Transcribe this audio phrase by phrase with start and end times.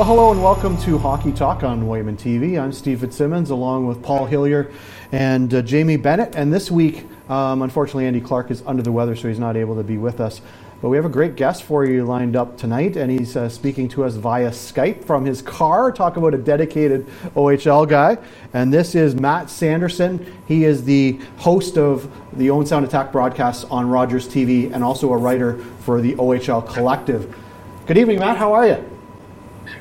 [0.00, 2.58] Well, hello and welcome to Hockey Talk on Wightman TV.
[2.58, 4.72] I'm Steve Fitzsimmons along with Paul Hillier
[5.12, 6.34] and uh, Jamie Bennett.
[6.36, 9.76] And this week, um, unfortunately, Andy Clark is under the weather, so he's not able
[9.76, 10.40] to be with us.
[10.80, 13.88] But we have a great guest for you lined up tonight, and he's uh, speaking
[13.90, 15.92] to us via Skype from his car.
[15.92, 17.06] Talk about a dedicated
[17.36, 18.16] OHL guy.
[18.54, 20.24] And this is Matt Sanderson.
[20.48, 25.12] He is the host of the Owen Sound Attack broadcasts on Rogers TV and also
[25.12, 27.36] a writer for the OHL Collective.
[27.84, 28.38] Good evening, Matt.
[28.38, 28.89] How are you?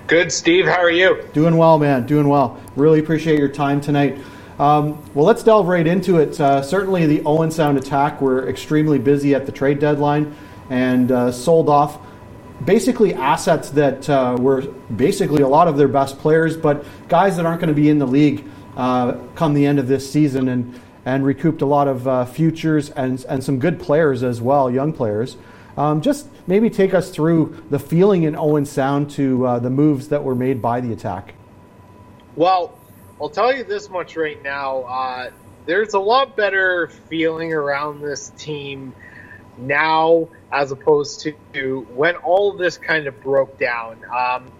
[0.09, 0.65] Good, Steve.
[0.65, 1.23] How are you?
[1.33, 2.07] Doing well, man.
[2.07, 2.59] Doing well.
[2.75, 4.17] Really appreciate your time tonight.
[4.57, 6.41] Um, well, let's delve right into it.
[6.41, 10.35] Uh, certainly, the Owen Sound attack were extremely busy at the trade deadline
[10.71, 11.99] and uh, sold off
[12.65, 14.61] basically assets that uh, were
[14.95, 17.99] basically a lot of their best players, but guys that aren't going to be in
[17.99, 18.43] the league
[18.77, 22.89] uh, come the end of this season and, and recouped a lot of uh, futures
[22.89, 25.37] and, and some good players as well, young players.
[25.79, 30.09] Um, just maybe take us through the feeling in Owen Sound to uh, the moves
[30.09, 31.35] that were made by the attack.
[32.35, 32.77] Well,
[33.21, 34.81] I'll tell you this much right now.
[34.81, 35.31] Uh,
[35.65, 38.93] there's a lot better feeling around this team
[39.57, 41.21] now as opposed
[41.53, 44.03] to when all of this kind of broke down.
[44.13, 44.51] Um,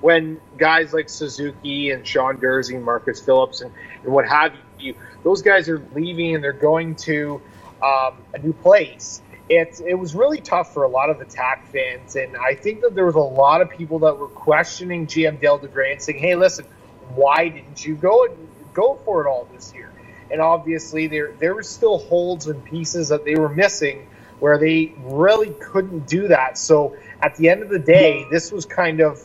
[0.00, 3.72] when guys like Suzuki and Sean Durzi and Marcus Phillips and,
[4.04, 7.42] and what have you, those guys are leaving and they're going to
[7.82, 12.16] um, a new place it, it was really tough for a lot of attack fans.
[12.16, 15.58] And I think that there was a lot of people that were questioning GM Dale
[15.58, 16.66] DeGray and saying, hey, listen,
[17.14, 18.28] why didn't you go
[18.74, 19.90] go for it all this year?
[20.30, 24.06] And obviously, there there were still holes and pieces that they were missing
[24.40, 26.58] where they really couldn't do that.
[26.58, 29.20] So at the end of the day, this was kind of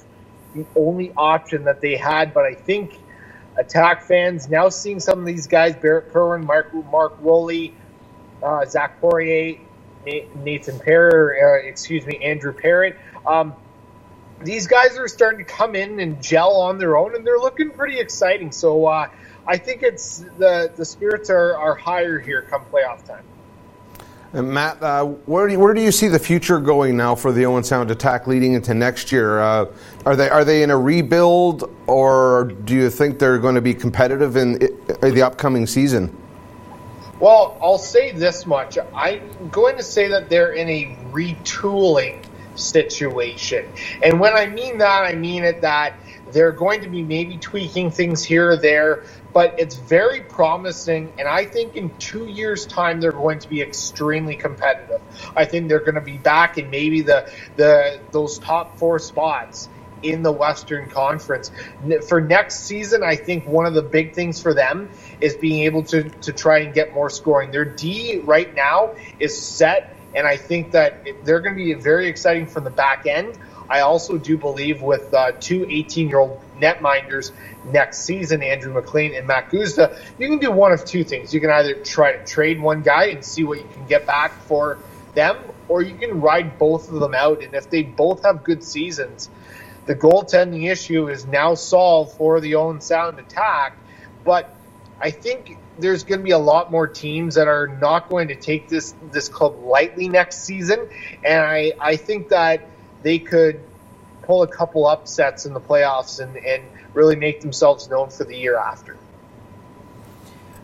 [0.56, 2.34] the only option that they had.
[2.34, 2.98] But I think
[3.58, 7.74] attack fans now seeing some of these guys, Barrett Kerwin, Mark Mark Woolley,
[8.42, 9.60] uh, Zach Poirier,
[10.06, 12.98] Nathan Parrott, uh, excuse me, Andrew Parrott.
[13.26, 13.54] Um,
[14.42, 17.70] these guys are starting to come in and gel on their own, and they're looking
[17.72, 18.52] pretty exciting.
[18.52, 19.10] So uh,
[19.48, 23.24] I think it's the the spirits are, are higher here come playoff time.
[24.34, 27.32] And Matt, uh, where, do you, where do you see the future going now for
[27.32, 29.40] the Owen Sound attack leading into next year?
[29.40, 29.68] Uh,
[30.08, 33.76] are they are they in a rebuild, or do you think they're going to be
[33.76, 34.56] competitive in,
[35.04, 36.16] in the upcoming season?
[37.24, 38.78] Well, I'll say this much.
[38.94, 42.22] I'm going to say that they're in a retooling
[42.56, 43.66] situation.
[44.04, 45.94] And when I mean that, I mean it that
[46.34, 51.14] they're going to be maybe tweaking things here or there, but it's very promising.
[51.18, 55.00] And I think in two years' time, they're going to be extremely competitive.
[55.34, 59.70] I think they're going to be back in maybe the, the those top four spots
[60.04, 61.52] in the Western Conference.
[62.08, 64.90] For next season, I think one of the big things for them
[65.24, 67.50] is being able to, to try and get more scoring.
[67.50, 72.08] Their D right now is set, and I think that they're going to be very
[72.08, 73.38] exciting from the back end.
[73.70, 77.32] I also do believe with uh, two 18 year old netminders
[77.72, 81.34] next season, Andrew McLean and Mack Guzda, you can do one of two things.
[81.34, 84.34] You can either try to trade one guy and see what you can get back
[84.42, 84.78] for
[85.14, 85.38] them,
[85.70, 87.42] or you can ride both of them out.
[87.42, 89.30] And if they both have good seasons,
[89.86, 93.78] the goaltending issue is now solved for the Owen Sound attack.
[94.26, 94.54] But
[95.04, 98.36] I think there's going to be a lot more teams that are not going to
[98.36, 100.88] take this this club lightly next season,
[101.26, 102.66] and I I think that
[103.02, 103.60] they could
[104.22, 108.38] pull a couple upsets in the playoffs and and really make themselves known for the
[108.38, 108.96] year after.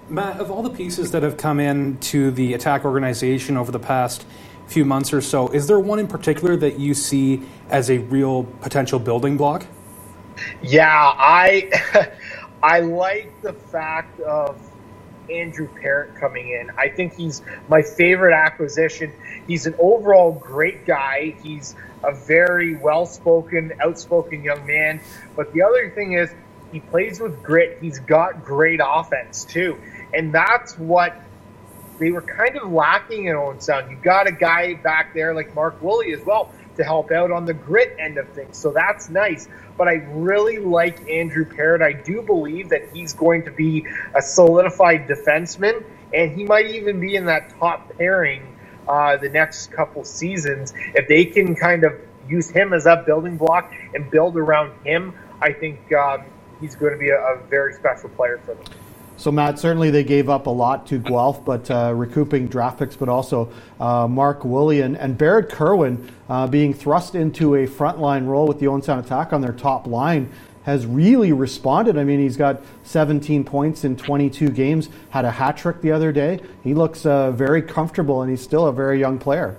[0.08, 3.80] Matt, of all the pieces that have come in to the attack organization over the
[3.80, 4.26] past
[4.68, 5.50] few months or so.
[5.50, 9.66] Is there one in particular that you see as a real potential building block?
[10.62, 11.70] Yeah, I
[12.62, 14.58] I like the fact of
[15.30, 16.72] Andrew Parrott coming in.
[16.78, 19.14] I think he's my favorite acquisition.
[19.48, 21.36] He's an overall great guy.
[21.44, 25.00] He's a very well spoken, outspoken young man.
[25.36, 26.30] But the other thing is,
[26.72, 27.78] he plays with grit.
[27.82, 29.78] He's got great offense, too.
[30.14, 31.16] And that's what
[32.00, 33.90] they were kind of lacking in Owen Sound.
[33.92, 37.46] You got a guy back there like Mark Woolley as well to help out on
[37.46, 38.58] the grit end of things.
[38.58, 39.48] So that's nice.
[39.78, 41.82] But I really like Andrew Parrott.
[41.82, 43.86] I do believe that he's going to be
[44.16, 45.84] a solidified defenseman,
[46.14, 48.56] and he might even be in that top pairing
[48.88, 50.74] uh, the next couple seasons.
[50.96, 51.94] If they can kind of
[52.28, 56.24] use him as a building block and build around him, I think um,
[56.62, 58.64] he's going to be a, a very special player for them.
[59.20, 62.96] So, Matt, certainly they gave up a lot to Guelph, but uh, recouping draft picks,
[62.96, 68.28] but also uh, Mark Woolley and, and Barrett Kerwin uh, being thrust into a frontline
[68.28, 70.32] role with the Owen Sound attack on their top line
[70.64, 71.98] has really responded.
[71.98, 76.14] I mean, he's got 17 points in 22 games, had a hat trick the other
[76.14, 76.40] day.
[76.64, 79.58] He looks uh, very comfortable, and he's still a very young player.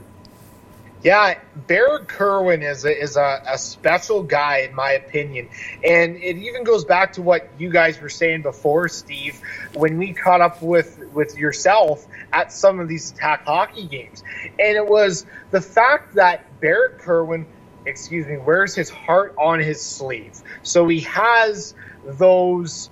[1.03, 5.49] Yeah, Barrett Kerwin is a, is a, a, special guy in my opinion,
[5.83, 9.41] and it even goes back to what you guys were saying before, Steve,
[9.73, 14.23] when we caught up with with yourself at some of these attack hockey games,
[14.59, 17.47] and it was the fact that Barrett Kerwin,
[17.87, 21.75] excuse me, wears his heart on his sleeve, so he has
[22.05, 22.91] those,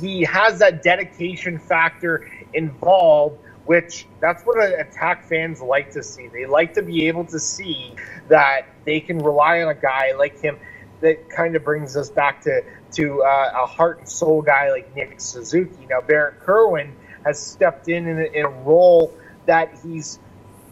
[0.00, 6.28] he has that dedication factor involved which that's what attack fans like to see.
[6.28, 7.94] They like to be able to see
[8.28, 10.58] that they can rely on a guy like him.
[11.00, 12.62] That kind of brings us back to
[12.92, 15.86] to uh, a heart and soul guy like Nick Suzuki.
[15.88, 16.94] Now Barrett Kerwin
[17.24, 19.12] has stepped in in a, in a role
[19.46, 20.18] that he's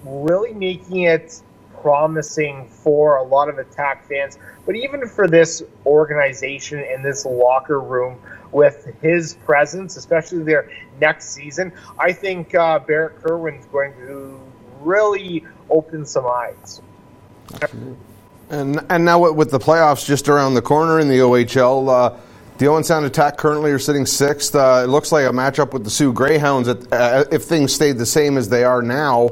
[0.04, 1.43] really making it
[1.81, 7.81] promising for a lot of attack fans, but even for this organization and this locker
[7.81, 8.19] room
[8.52, 10.70] with his presence, especially their
[11.00, 14.41] next season, I think uh, Barrett Kerwin's going to
[14.81, 16.81] really open some eyes.
[18.50, 22.19] And and now with the playoffs just around the corner in the OHL, uh,
[22.58, 24.55] the Owen Sound Attack currently are sitting sixth.
[24.55, 27.96] Uh, it looks like a matchup with the Soo Greyhounds at, uh, if things stayed
[27.96, 29.31] the same as they are now.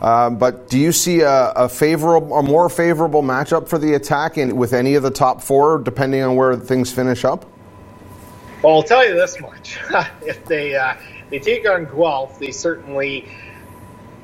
[0.00, 4.38] Uh, but do you see a, a, favorable, a more favorable matchup for the attack
[4.38, 7.46] in, with any of the top four, depending on where things finish up?
[8.62, 9.78] Well, I'll tell you this much:
[10.22, 10.94] if they uh,
[11.30, 13.28] they take on Guelph, they certainly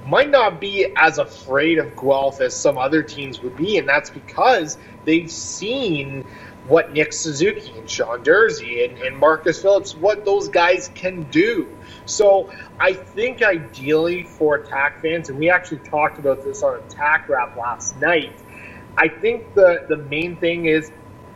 [0.07, 4.11] might not be as afraid of Guelph as some other teams would be, and that's
[4.11, 6.25] because they've seen
[6.67, 11.69] what Nick Suzuki and Sean Durzi and, and Marcus Phillips, what those guys can do.
[12.07, 17.29] So I think ideally for attack fans, and we actually talked about this on Attack
[17.29, 18.35] Rap last night.
[18.97, 20.91] I think the the main thing is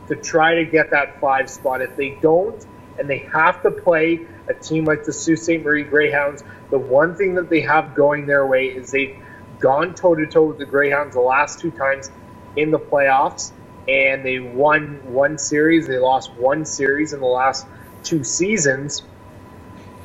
[0.08, 1.80] to try to get that five spot.
[1.82, 2.66] If they don't,
[2.98, 5.62] and they have to play a team like the Sault Ste.
[5.62, 6.42] Marie Greyhounds.
[6.70, 9.16] The one thing that they have going their way is they've
[9.60, 12.10] gone toe to toe with the Greyhounds the last two times
[12.56, 13.52] in the playoffs,
[13.88, 15.86] and they won one series.
[15.86, 17.66] They lost one series in the last
[18.02, 19.02] two seasons.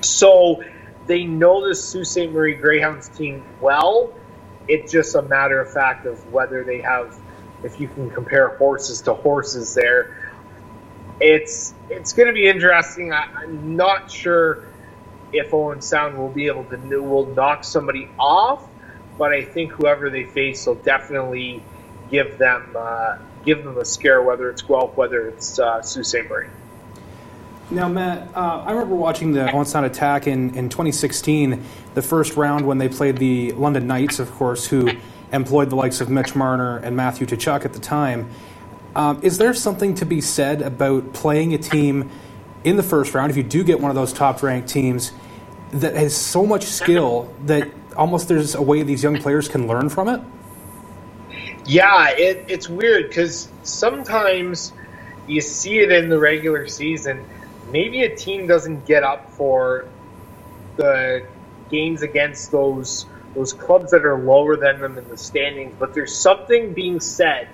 [0.01, 0.63] So
[1.07, 2.31] they know the Sault Ste.
[2.31, 4.13] Marie Greyhounds team well.
[4.67, 7.13] It's just a matter of fact of whether they have,
[7.63, 10.15] if you can compare horses to horses there,
[11.19, 13.13] it's it's going to be interesting.
[13.13, 14.65] I, am not sure
[15.31, 18.67] if Owen Sound will be able to will knock somebody off,
[19.17, 21.63] but I think whoever they face will definitely
[22.09, 26.29] give them uh, give them a scare, whether it's Guelph, whether it's uh, Sault Ste.
[26.29, 26.47] Marie.
[27.71, 31.63] Now, Matt, uh, I remember watching the Owen Sound attack in, in 2016,
[31.93, 34.89] the first round when they played the London Knights, of course, who
[35.31, 38.29] employed the likes of Mitch Marner and Matthew Tkachuk at the time.
[38.95, 42.11] Um, is there something to be said about playing a team
[42.63, 45.11] in the first round, if you do get one of those top ranked teams,
[45.71, 49.89] that has so much skill that almost there's a way these young players can learn
[49.89, 50.21] from it?
[51.65, 54.71] Yeah, it, it's weird because sometimes
[55.27, 57.25] you see it in the regular season.
[57.71, 59.87] Maybe a team doesn't get up for
[60.75, 61.25] the
[61.69, 66.15] games against those those clubs that are lower than them in the standings, but there's
[66.15, 67.47] something being said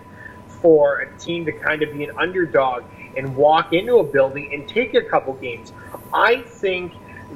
[0.62, 2.84] for a team to kind of be an underdog
[3.16, 5.74] and walk into a building and take a couple games.
[6.14, 6.94] I think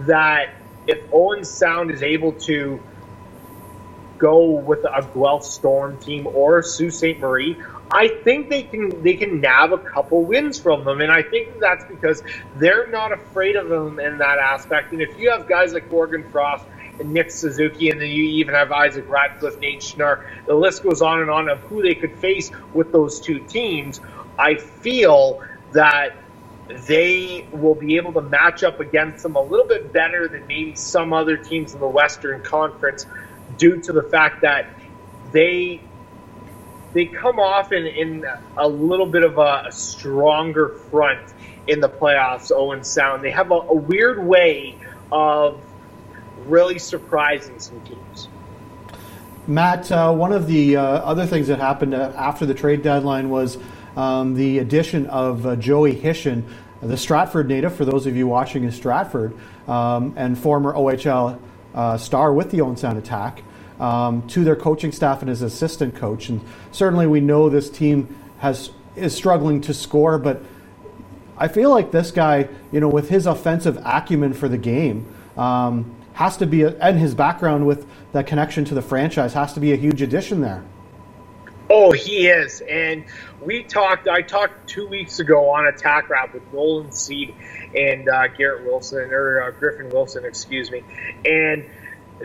[0.07, 0.49] that
[0.87, 2.81] if Owen Sound is able to
[4.18, 7.19] go with a Guelph Storm team or Sault Ste.
[7.19, 7.61] Marie,
[7.92, 11.59] I think they can they can nab a couple wins from them, and I think
[11.59, 12.23] that's because
[12.56, 14.94] they're not afraid of them in that aspect.
[14.94, 16.65] And if you have guys like Morgan Frost
[17.04, 20.26] Nick Suzuki, and then you even have Isaac Ratcliffe, Nate Schnarr.
[20.45, 24.00] The list goes on and on of who they could face with those two teams.
[24.38, 26.16] I feel that
[26.68, 30.76] they will be able to match up against them a little bit better than maybe
[30.76, 33.06] some other teams in the Western Conference
[33.57, 34.68] due to the fact that
[35.31, 35.81] they
[36.94, 41.33] they come off in, in a little bit of a, stronger front
[41.68, 43.23] in the playoffs, oh Owen Sound.
[43.23, 44.78] They have a, a weird way
[45.12, 45.59] of
[46.45, 48.28] really surprising some teams.
[49.45, 53.30] Matt, uh, one of the uh, other things that happened uh, after the trade deadline
[53.30, 53.57] was
[53.97, 56.44] um, the addition of uh, Joey Hishon,
[56.81, 59.35] the Stratford native, for those of you watching in Stratford,
[59.68, 61.40] um, and former OHL
[61.76, 63.44] uh, star with the Owen Sound Attack,
[63.80, 66.30] um, to their coaching staff and as assistant coach.
[66.30, 66.40] And
[66.71, 70.42] certainly we know this team has is struggling to score, but
[71.38, 75.95] I feel like this guy, you know, with his offensive acumen for the game, um,
[76.13, 79.59] has to be, a, and his background with that connection to the franchise has to
[79.59, 80.63] be a huge addition there.
[81.69, 82.61] Oh, he is.
[82.61, 83.05] And
[83.41, 87.33] we talked, I talked two weeks ago on Attack Rap with Nolan Seed
[87.75, 90.83] and uh, Garrett Wilson, or uh, Griffin Wilson, excuse me.
[91.25, 91.65] And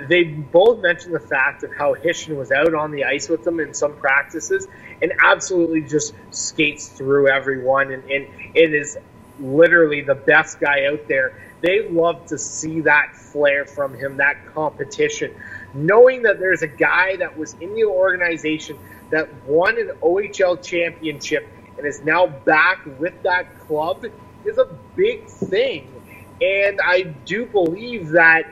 [0.09, 3.59] they both mentioned the fact of how Hishon was out on the ice with them
[3.59, 4.68] in some practices
[5.00, 8.99] and absolutely just skates through everyone and, and it is
[9.40, 11.40] literally the best guy out there.
[11.61, 15.35] They love to see that flair from him, that competition.
[15.75, 18.79] Knowing that there's a guy that was in the organization
[19.11, 24.05] that won an OHL championship and is now back with that club
[24.45, 25.93] is a big thing.
[26.41, 28.45] And I do believe that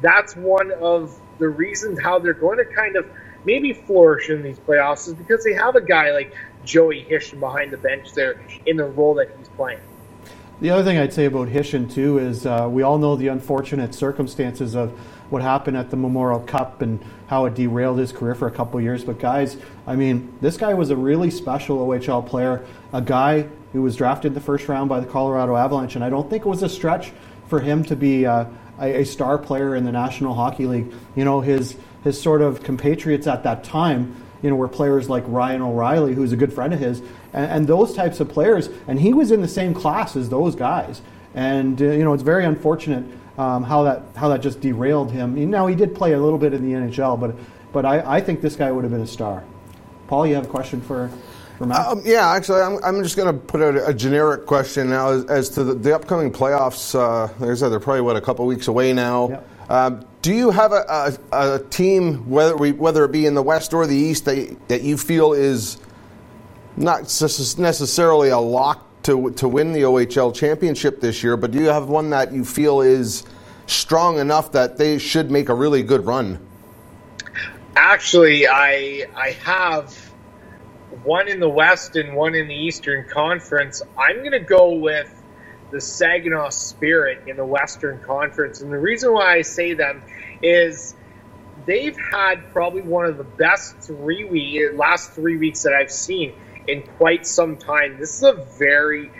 [0.00, 3.06] that's one of the reasons how they're going to kind of
[3.44, 7.72] maybe flourish in these playoffs is because they have a guy like Joey Hishon behind
[7.72, 9.80] the bench there in the role that he's playing.
[10.60, 13.94] The other thing I'd say about Hishon too is uh, we all know the unfortunate
[13.94, 14.90] circumstances of
[15.30, 18.78] what happened at the Memorial Cup and how it derailed his career for a couple
[18.78, 19.02] years.
[19.02, 23.80] But guys, I mean, this guy was a really special OHL player, a guy who
[23.80, 26.62] was drafted the first round by the Colorado Avalanche, and I don't think it was
[26.62, 27.10] a stretch
[27.46, 28.44] for him to be uh,
[28.78, 30.92] a, a star player in the National Hockey League.
[31.16, 31.74] You know, his
[32.04, 36.32] his sort of compatriots at that time, you know, were players like Ryan O'Reilly, who's
[36.32, 38.68] a good friend of his, and, and those types of players.
[38.86, 41.02] And he was in the same class as those guys.
[41.34, 43.04] And uh, you know, it's very unfortunate
[43.38, 45.50] um, how that how that just derailed him.
[45.50, 47.34] Now he did play a little bit in the NHL, but
[47.72, 49.44] but I, I think this guy would have been a star.
[50.08, 51.10] Paul, you have a question for.
[51.60, 55.24] Um, yeah, actually, I'm, I'm just going to put out a generic question now as,
[55.26, 56.98] as to the, the, upcoming playoffs.
[56.98, 59.28] Uh, there's they're probably what a couple weeks away now.
[59.28, 59.48] Yep.
[59.70, 63.42] Um, do you have a, a, a, team, whether we, whether it be in the
[63.42, 65.76] West or the East, that, that you feel is
[66.76, 67.00] not
[67.58, 71.88] necessarily a lock to to win the OHL championship this year, but do you have
[71.88, 73.24] one that you feel is
[73.66, 76.38] strong enough that they should make a really good run?
[77.76, 79.94] Actually, I I have
[81.04, 83.82] one in the West and one in the Eastern Conference.
[83.96, 85.14] I'm going to go with
[85.70, 90.02] the Saginaw Spirit in the Western Conference, and the reason why I say them
[90.42, 90.94] is
[91.64, 96.34] they've had probably one of the best three week last three weeks that I've seen
[96.66, 97.98] in quite some time.
[97.98, 99.10] This is a very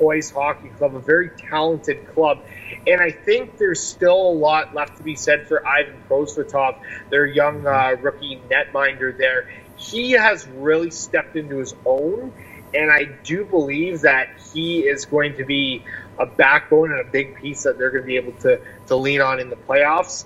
[0.00, 2.42] poised hockey club, a very talented club.
[2.86, 6.78] And I think there's still a lot left to be said for Ivan Prosvetov,
[7.10, 9.50] their young uh, rookie netminder there.
[9.76, 12.32] He has really stepped into his own,
[12.74, 15.84] and I do believe that he is going to be
[16.18, 19.20] a backbone and a big piece that they're going to be able to, to lean
[19.20, 20.24] on in the playoffs.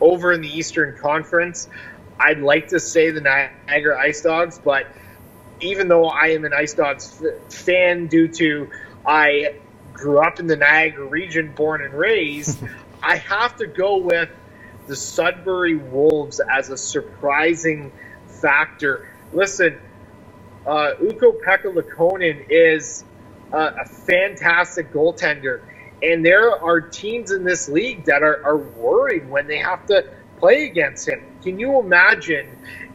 [0.00, 1.68] Over in the Eastern Conference,
[2.18, 4.86] I'd like to say the Niagara Ice Dogs, but–
[5.62, 8.70] even though I am an Ice Dogs f- fan due to
[9.06, 9.54] I
[9.92, 12.62] grew up in the Niagara region, born and raised,
[13.02, 14.30] I have to go with
[14.86, 17.92] the Sudbury Wolves as a surprising
[18.26, 19.08] factor.
[19.32, 19.78] Listen,
[20.66, 23.04] uh, Ukko-Pekka Luukkonen is
[23.52, 25.62] uh, a fantastic goaltender,
[26.02, 30.04] and there are teams in this league that are, are worried when they have to
[30.38, 31.20] play against him.
[31.42, 32.46] Can you imagine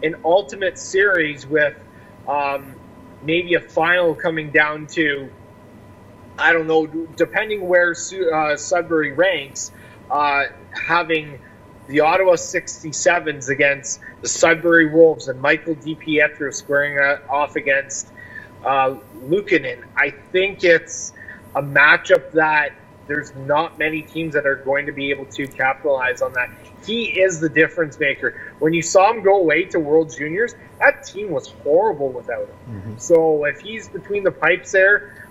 [0.03, 1.75] an ultimate series with
[2.27, 2.75] um,
[3.23, 5.29] maybe a final coming down to,
[6.37, 9.71] I don't know, depending where uh, Sudbury ranks,
[10.09, 11.39] uh, having
[11.87, 18.11] the Ottawa 67s against the Sudbury Wolves and Michael DiPietro squaring off against
[18.65, 19.83] uh, Luukkonen.
[19.95, 21.13] I think it's
[21.55, 22.73] a matchup that
[23.07, 26.49] there's not many teams that are going to be able to capitalize on that.
[26.85, 28.53] He is the difference maker.
[28.59, 32.57] When you saw him go away to World Juniors, that team was horrible without him.
[32.69, 32.97] Mm-hmm.
[32.97, 35.27] So if he's between the pipes there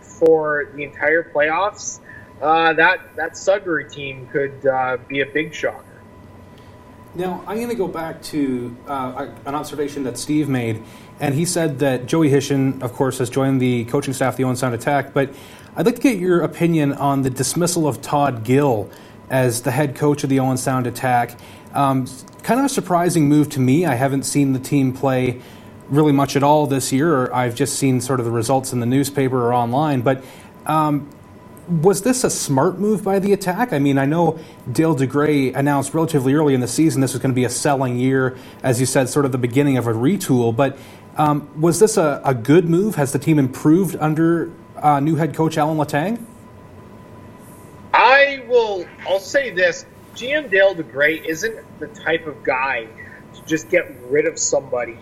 [0.00, 2.00] for the entire playoffs,
[2.40, 5.84] uh, that that Sudbury team could uh, be a big shocker.
[7.14, 10.82] Now I'm going to go back to uh, an observation that Steve made,
[11.20, 14.44] and he said that Joey Hishon, of course, has joined the coaching staff of the
[14.44, 15.12] Owen Sound Attack.
[15.12, 15.34] But
[15.76, 18.90] I'd like to get your opinion on the dismissal of Todd Gill
[19.30, 21.38] as the head coach of the Owen Sound Attack.
[21.74, 22.06] Um,
[22.42, 23.86] kind of a surprising move to me.
[23.86, 25.40] I haven't seen the team play
[25.88, 27.32] really much at all this year.
[27.32, 30.02] I've just seen sort of the results in the newspaper or online.
[30.02, 30.24] But
[30.66, 31.08] um,
[31.68, 33.72] was this a smart move by the attack?
[33.72, 34.38] I mean, I know
[34.70, 37.98] Dale DeGray announced relatively early in the season this was going to be a selling
[37.98, 40.54] year, as you said, sort of the beginning of a retool.
[40.54, 40.78] But
[41.16, 42.94] um, was this a, a, good move?
[42.94, 46.24] Has the team improved under uh, new head coach Alan Letang?
[47.92, 48.86] I will.
[49.06, 49.84] I'll say this:
[50.18, 52.88] GM Dale DeGray isn't the type of guy
[53.34, 54.98] to just get rid of somebody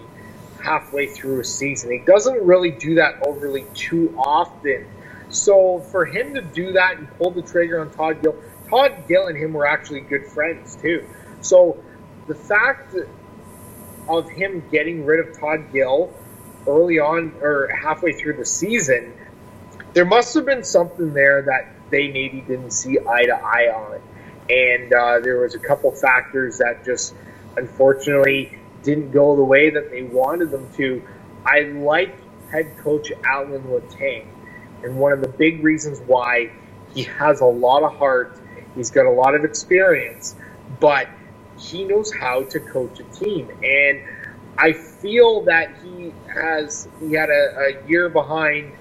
[0.63, 1.91] halfway through a season.
[1.91, 4.87] He doesn't really do that overly too often.
[5.31, 8.37] So for him to do that and pull the trigger on Todd Gill,
[8.69, 11.03] Todd Gill and him were actually good friends too.
[11.41, 11.83] So
[12.27, 12.95] the fact
[14.11, 16.13] of him getting rid of Todd Gill
[16.67, 19.15] early on or halfway through the season,
[19.95, 24.03] there must have been something there that they maybe didn't see eye to eye on.
[24.51, 27.15] And uh, there was a couple factors that just
[27.57, 31.03] unfortunately didn't go the way that they wanted them to.
[31.45, 32.15] I like
[32.51, 34.27] head coach Alan Letang,
[34.83, 36.53] and one of the big reasons why
[36.95, 38.39] he has a lot of heart,
[38.75, 40.37] he's got a lot of experience,
[40.81, 41.09] but
[41.59, 44.03] he knows how to coach a team, and
[44.59, 48.73] I feel that he has he had a, a year behind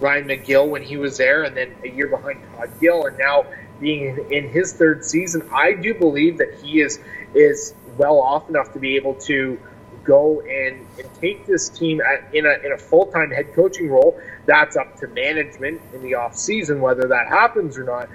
[0.00, 3.46] Ryan McGill when he was there, and then a year behind Todd Gill, and now
[3.80, 6.98] being in his third season, I do believe that he is
[7.34, 9.58] is well off enough to be able to
[10.04, 13.88] go and, and take this team at, in a in a full time head coaching
[13.88, 14.20] role.
[14.46, 18.08] That's up to management in the off season whether that happens or not.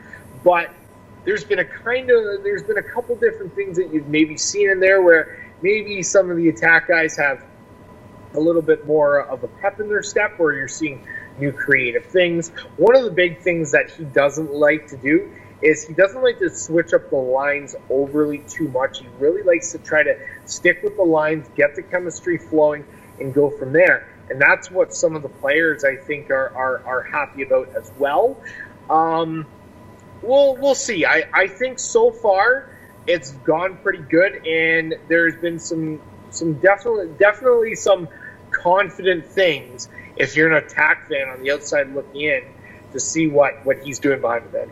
[0.43, 0.73] But
[1.25, 4.69] there's been a kind of there's been a couple different things that you've maybe seen
[4.69, 7.43] in there where maybe some of the attack guys have
[8.35, 11.05] a little bit more of a pep in their step where you're seeing
[11.39, 12.49] new creative things.
[12.77, 16.39] One of the big things that he doesn't like to do is he doesn't like
[16.39, 18.99] to switch up the lines overly too much.
[18.99, 22.85] He really likes to try to stick with the lines, get the chemistry flowing,
[23.19, 24.07] and go from there.
[24.29, 27.91] And that's what some of the players I think are are, are happy about as
[27.97, 28.41] well.
[28.89, 29.45] Um,
[30.21, 31.05] we'll we'll see.
[31.05, 32.69] I, I think so far
[33.07, 35.99] it's gone pretty good, and there's been some
[36.29, 38.07] some definitely definitely some
[38.51, 42.43] confident things if you're an attack fan on the outside looking in
[42.93, 44.71] to see what what he's doing behind the bench.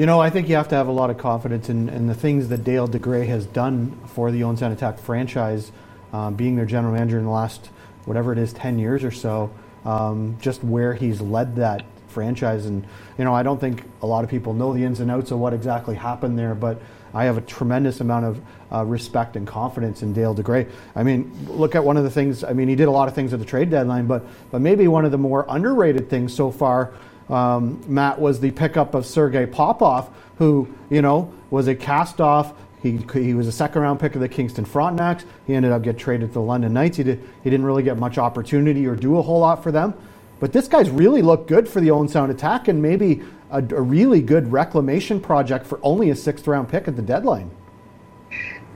[0.00, 2.14] You know, I think you have to have a lot of confidence in, in the
[2.14, 5.72] things that Dale DeGray has done for the Sound Attack franchise,
[6.14, 7.66] um, being their general manager in the last,
[8.06, 9.50] whatever it is, 10 years or so,
[9.84, 12.64] um, just where he's led that franchise.
[12.64, 12.86] And,
[13.18, 15.38] you know, I don't think a lot of people know the ins and outs of
[15.38, 16.80] what exactly happened there, but
[17.12, 18.40] I have a tremendous amount of
[18.72, 20.66] uh, respect and confidence in Dale DeGray.
[20.96, 23.14] I mean, look at one of the things, I mean, he did a lot of
[23.14, 26.50] things at the trade deadline, but, but maybe one of the more underrated things so
[26.50, 26.94] far
[27.30, 32.54] um, Matt, was the pickup of Sergei Popov, who, you know, was a cast off.
[32.82, 35.24] He, he was a second round pick of the Kingston Frontenacs.
[35.46, 36.96] He ended up getting traded to the London Knights.
[36.96, 39.94] He, did, he didn't really get much opportunity or do a whole lot for them.
[40.40, 43.82] But this guy's really looked good for the Owen Sound attack and maybe a, a
[43.82, 47.50] really good reclamation project for only a sixth round pick at the deadline.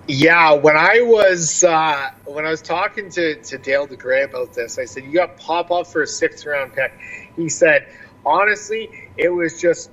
[0.06, 4.78] Yeah, when I was uh, when I was talking to, to Dale DeGray about this,
[4.78, 6.92] I said, "You got pop Popov for a sixth round pick."
[7.36, 7.88] He said,
[8.24, 9.90] honestly, it was just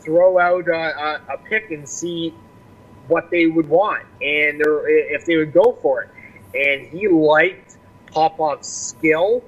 [0.00, 2.32] throw out a, a, pick and see
[3.08, 6.10] what they would want and if they would go for it.
[6.54, 7.76] And he liked
[8.12, 9.42] Popov's skill.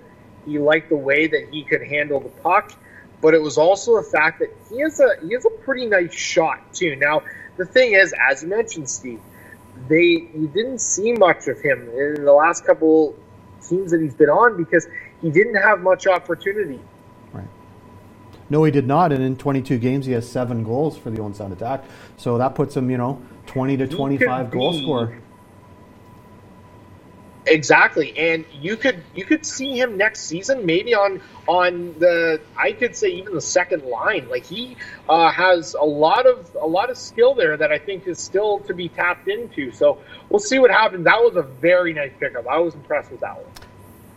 [0.45, 2.73] He liked the way that he could handle the puck,
[3.21, 6.13] but it was also the fact that he has a he has a pretty nice
[6.13, 6.97] shot too.
[6.97, 7.23] Now
[7.57, 9.21] the thing is, as you mentioned, Steve,
[9.89, 13.15] they you didn't see much of him in the last couple
[13.67, 14.87] teams that he's been on because
[15.21, 16.81] he didn't have much opportunity.
[18.51, 19.13] No, he did not.
[19.13, 21.85] And in 22 games, he has seven goals for the Owen Sound attack.
[22.17, 25.19] So that puts him, you know, 20 to 25 goal scorer.
[27.51, 32.73] Exactly, and you could you could see him next season maybe on on the I
[32.73, 34.29] could say even the second line.
[34.29, 34.77] Like he
[35.09, 38.59] uh, has a lot of a lot of skill there that I think is still
[38.61, 39.73] to be tapped into.
[39.73, 41.05] So we'll see what happens.
[41.05, 42.47] That was a very nice pickup.
[42.47, 43.51] I was impressed with that one.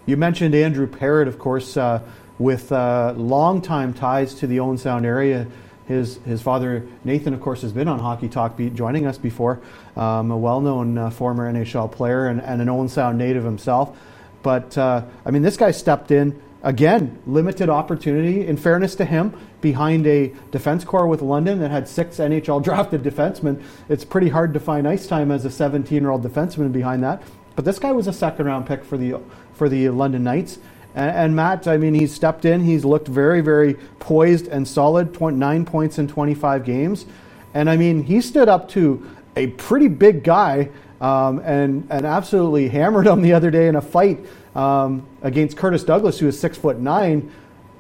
[0.06, 1.78] You mentioned Andrew Parrott, of course.
[1.78, 2.02] Uh,
[2.42, 5.48] with uh, long-time ties to the Owen Sound area.
[5.88, 9.62] His, his father, Nathan, of course, has been on Hockey Talk Beat, joining us before,
[9.96, 13.98] um, a well known uh, former NHL player and, and, an Owen Sound native himself.
[14.42, 19.34] But, uh, I mean, this guy stepped in, again, limited opportunity, in fairness to him,
[19.60, 23.62] behind a defense corps with London that had six NHL drafted defensemen.
[23.90, 27.22] It's pretty hard to find ice time as a 17 year old defenseman behind that.
[27.56, 29.20] But this guy was a second round pick for the,
[29.54, 30.58] for the London Knights.
[30.94, 32.64] And, and, Matt, I mean, he's stepped in.
[32.64, 35.20] He's looked very, very poised and solid.
[35.20, 37.06] nine points in 25 games,
[37.54, 42.68] and I mean, he stood up to a pretty big guy um, and and absolutely
[42.70, 44.20] hammered him the other day in a fight
[44.56, 47.32] um, against Curtis Douglas, who is six foot nine.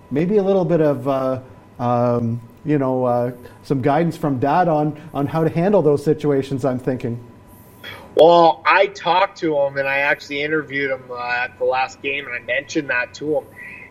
[0.10, 1.08] Maybe a little bit of.
[1.08, 1.42] Uh,
[1.80, 3.32] um, you know, uh,
[3.64, 6.64] some guidance from Dad on on how to handle those situations.
[6.64, 7.20] I'm thinking.
[8.16, 12.26] Well, I talked to him and I actually interviewed him uh, at the last game,
[12.28, 13.46] and I mentioned that to him,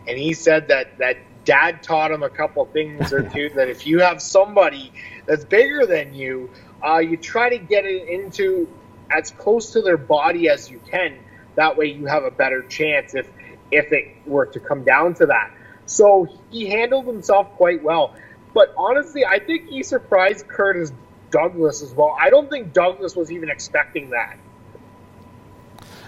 [0.07, 3.49] and he said that that dad taught him a couple things or two.
[3.55, 4.93] that if you have somebody
[5.25, 6.51] that's bigger than you,
[6.85, 8.67] uh, you try to get it into
[9.09, 11.17] as close to their body as you can.
[11.55, 13.27] That way, you have a better chance if
[13.71, 15.51] if it were to come down to that.
[15.85, 18.13] So he handled himself quite well.
[18.53, 20.91] But honestly, I think he surprised Curtis
[21.31, 22.15] Douglas as well.
[22.19, 24.37] I don't think Douglas was even expecting that.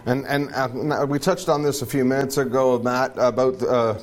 [0.05, 3.99] And and uh, we touched on this a few minutes ago, Matt, about uh,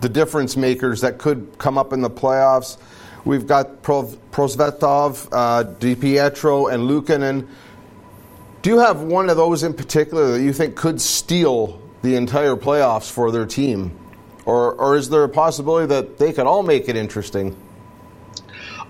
[0.00, 2.76] the difference makers that could come up in the playoffs.
[3.24, 7.48] We've got Prosvetov, uh, DiPietro, and Luukkonen.
[8.62, 12.56] Do you have one of those in particular that you think could steal the entire
[12.56, 13.96] playoffs for their team?
[14.46, 17.54] Or, or is there a possibility that they could all make it interesting?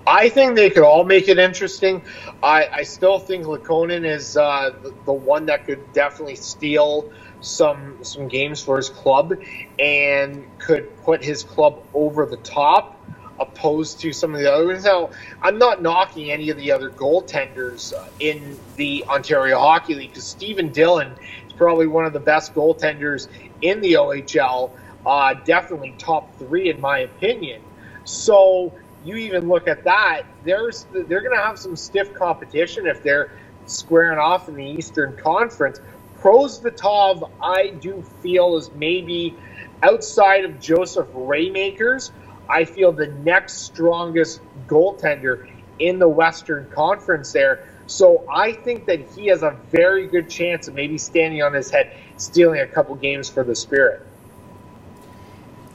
[0.09, 2.03] I think they could all make it interesting.
[2.43, 7.99] I, I still think Luukkonen is uh, the, the, one that could definitely steal some
[8.03, 9.35] some games for his club
[9.79, 12.99] and could put his club over the top
[13.39, 14.85] opposed to some of the others.
[14.85, 15.11] Now,
[15.43, 20.71] I'm not knocking any of the other goaltenders in the Ontario Hockey League because Stephen
[20.71, 23.29] Dhillon is probably one of the best goaltenders
[23.61, 24.73] in the OHL,
[25.05, 27.61] uh, definitely top three in my opinion.
[28.05, 28.73] So
[29.05, 33.31] you even look at that, there's they're going to have some stiff competition if they're
[33.67, 35.81] squaring off in the Eastern Conference.
[36.21, 39.37] Prosvetov, I do feel is maybe
[39.83, 42.11] outside of Joseph Raaymakers
[42.49, 47.69] I feel the next strongest goaltender in the Western Conference there.
[47.87, 51.71] So I think that he has a very good chance of maybe standing on his
[51.71, 54.07] head, stealing a couple games for the Spirit.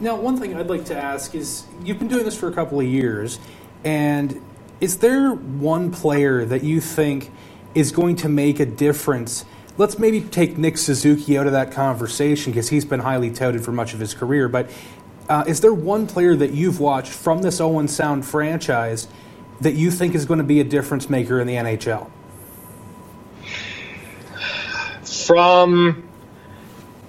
[0.04, 2.78] Now, one thing I'd like to ask is you've been doing this for a couple
[2.78, 3.40] of years,
[3.86, 4.42] and
[4.82, 7.32] is there one player that you think
[7.74, 9.46] is going to make a difference?
[9.78, 13.72] Let's maybe take Nick Suzuki out of that conversation because he's been highly touted for
[13.72, 14.50] much of his career.
[14.50, 14.70] But
[15.30, 19.08] uh, is there one player that you've watched from this Owen Sound franchise
[19.62, 22.12] that you think is going to be a difference maker in the NHL?
[25.26, 26.10] From,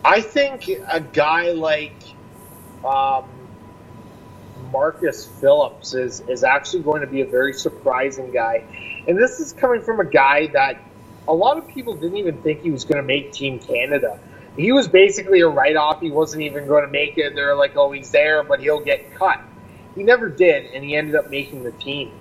[0.04, 2.04] I think a guy like
[2.85, 3.29] um,
[4.73, 8.64] Marcus Phillips is, is actually going to be a very surprising guy.
[9.07, 10.81] And this is coming from a guy that
[11.27, 14.18] a lot of people didn't even think he was going to make Team Canada
[14.57, 16.01] he was basically a write off.
[16.01, 17.35] He wasn't even going to make it.
[17.35, 19.40] They're like, oh, he's there, but he'll get cut.
[19.94, 22.12] He never did, and he ended up making the team.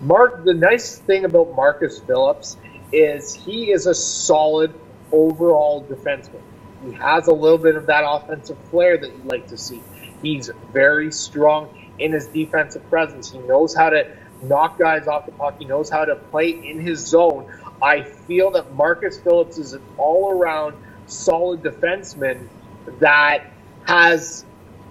[0.00, 2.56] Mark, the nice thing about Marcus Phillips
[2.92, 4.74] is he is a solid
[5.12, 6.40] overall defenseman.
[6.84, 9.80] He has a little bit of that offensive flair that you'd like to see.
[10.22, 13.30] He's very strong in his defensive presence.
[13.30, 14.06] He knows how to
[14.42, 15.56] knock guys off the puck.
[15.58, 17.46] He knows how to play in his zone.
[17.82, 22.48] I feel that Marcus Phillips is an all around solid defenseman
[23.00, 23.44] that
[23.84, 24.44] has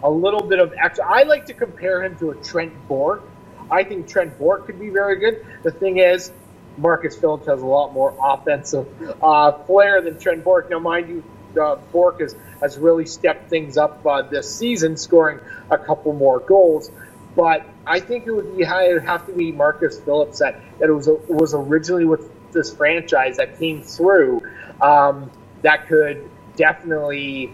[0.03, 1.05] a little bit of extra.
[1.05, 3.23] I like to compare him to a Trent Bourque.
[3.69, 5.45] I think Trent Bourque could be very good.
[5.63, 6.31] The thing is,
[6.77, 8.87] Marcus Phillips has a lot more offensive
[9.21, 10.69] uh, flair than Trent Bourque.
[10.69, 11.23] Now, mind you,
[11.57, 16.39] uh, Bourque has, has really stepped things up uh, this season, scoring a couple more
[16.39, 16.91] goals.
[17.35, 20.89] But I think it would be it would have to be Marcus Phillips that, that
[20.89, 24.41] was was originally with this franchise that came through.
[24.81, 27.53] Um, that could definitely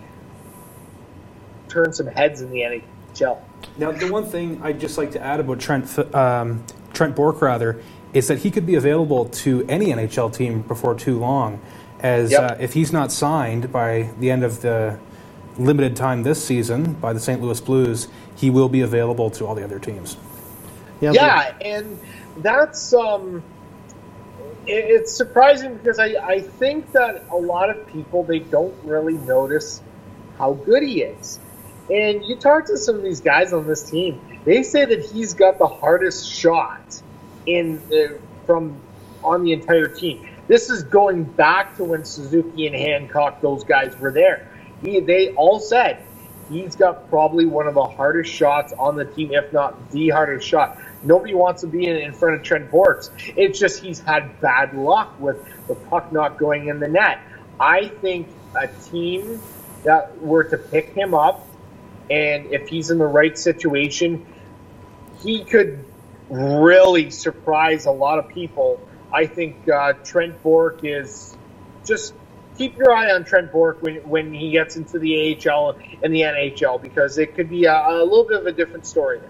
[1.67, 3.39] turn some heads in the NHL.
[3.77, 7.81] Now, the one thing I'd just like to add about Trent um, Trent Bourque rather
[8.13, 11.61] is that he could be available to any NHL team before too long,
[11.99, 12.51] as yep.
[12.51, 14.99] uh, if he's not signed by the end of the
[15.57, 17.41] limited time this season by the St.
[17.41, 20.17] Louis Blues, he will be available to all the other teams.
[21.01, 21.99] Yeah, yeah and
[22.37, 23.43] that's um,
[24.67, 29.81] it's surprising because I, I think that a lot of people they don't really notice
[30.37, 31.39] how good he is.
[31.89, 35.33] And you talk to some of these guys on this team, they say that he's
[35.33, 37.01] got the hardest shot
[37.45, 38.79] in uh, from
[39.23, 40.26] on the entire team.
[40.47, 44.49] This is going back to when Suzuki and Hancock, those guys were there.
[44.81, 46.03] He, they all said
[46.49, 50.47] he's got probably one of the hardest shots on the team, if not the hardest
[50.47, 50.79] shot.
[51.03, 53.05] Nobody wants to be in, in front of Trent Bourque.
[53.35, 57.19] It's just he's had bad luck with the puck not going in the net.
[57.59, 59.41] I think a team
[59.83, 61.45] that were to pick him up,
[62.09, 64.25] and if he's in the right situation,
[65.19, 65.83] he could
[66.29, 68.86] really surprise a lot of people.
[69.11, 71.35] I think uh, Trent Bourque is
[71.85, 72.13] just
[72.57, 76.21] keep your eye on Trent Bourque when, when he gets into the AHL and the
[76.21, 79.29] NHL because it could be a, a little bit of a different story there.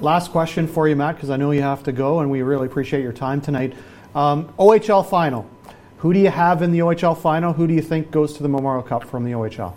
[0.00, 2.66] Last question for you, Matt, because I know you have to go, and we really
[2.66, 3.74] appreciate your time tonight.
[4.14, 5.48] Um, OHL final.
[5.98, 7.52] Who do you have in the OHL final?
[7.52, 9.74] Who do you think goes to the Memorial Cup from the OHL?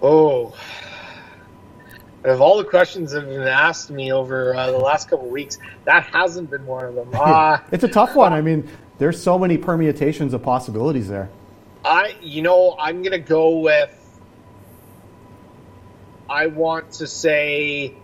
[0.00, 0.41] Oh,
[2.24, 5.32] of all the questions that have been asked me over uh, the last couple of
[5.32, 7.10] weeks, that hasn't been one of them.
[7.22, 8.32] Uh, it's a tough one.
[8.32, 11.30] I mean, there's so many permutations of possibilities there.
[11.84, 13.98] I, you know, I'm gonna go with.
[16.28, 17.94] I want to say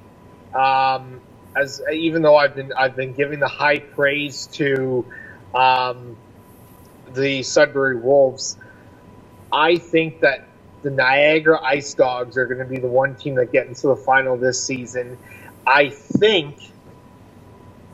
[0.55, 1.21] um,
[1.57, 5.07] as even though I've been I've been giving the high praise to
[5.55, 6.17] um,
[7.13, 8.57] the Sudbury Wolves,
[9.53, 10.48] I think that
[10.83, 13.97] the Niagara Ice Dogs are going to be the one team that get into the
[13.97, 15.19] final this season.
[15.67, 16.57] I think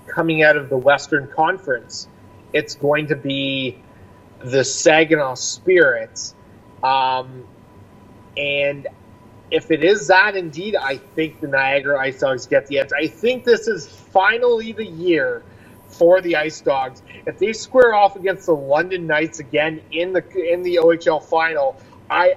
[0.07, 2.09] coming out of the Western Conference,
[2.53, 3.79] it's going to be
[4.41, 6.35] the Saginaw Spirits.
[6.83, 7.45] Um,
[8.37, 8.87] and
[9.51, 12.91] if it is that indeed, I think the Niagara Ice Dogs get the edge.
[12.97, 15.43] I think this is finally the year
[15.89, 17.03] for the Ice Dogs.
[17.27, 21.81] If they square off against the London Knights again in the in the OHL final,
[22.11, 22.35] I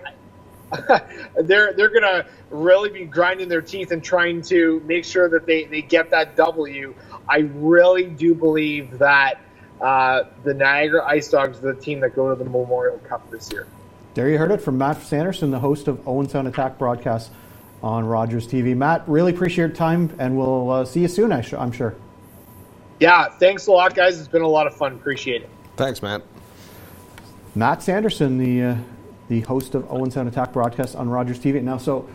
[1.43, 5.65] they're they're gonna really be grinding their teeth and trying to make sure that they,
[5.65, 6.93] they get that W.
[7.27, 9.41] I really do believe that
[9.81, 13.51] uh, the Niagara Ice Dogs are the team that go to the Memorial Cup this
[13.51, 13.67] year.
[14.13, 17.31] There you heard it from Matt Sanderson, the host of Owen Sound Attack broadcast
[17.83, 18.75] on Rogers TV.
[18.75, 21.95] Matt, really appreciate your time, and we'll uh, see you soon, I'm sure.
[22.99, 24.19] Yeah, thanks a lot, guys.
[24.19, 24.93] It's been a lot of fun.
[24.93, 25.49] Appreciate it.
[25.75, 26.23] Thanks, Matt.
[27.53, 28.77] Matt Sanderson, the uh,
[29.29, 31.61] the host of Owen Sound Attack broadcast on Rogers TV.
[31.61, 32.07] Now, so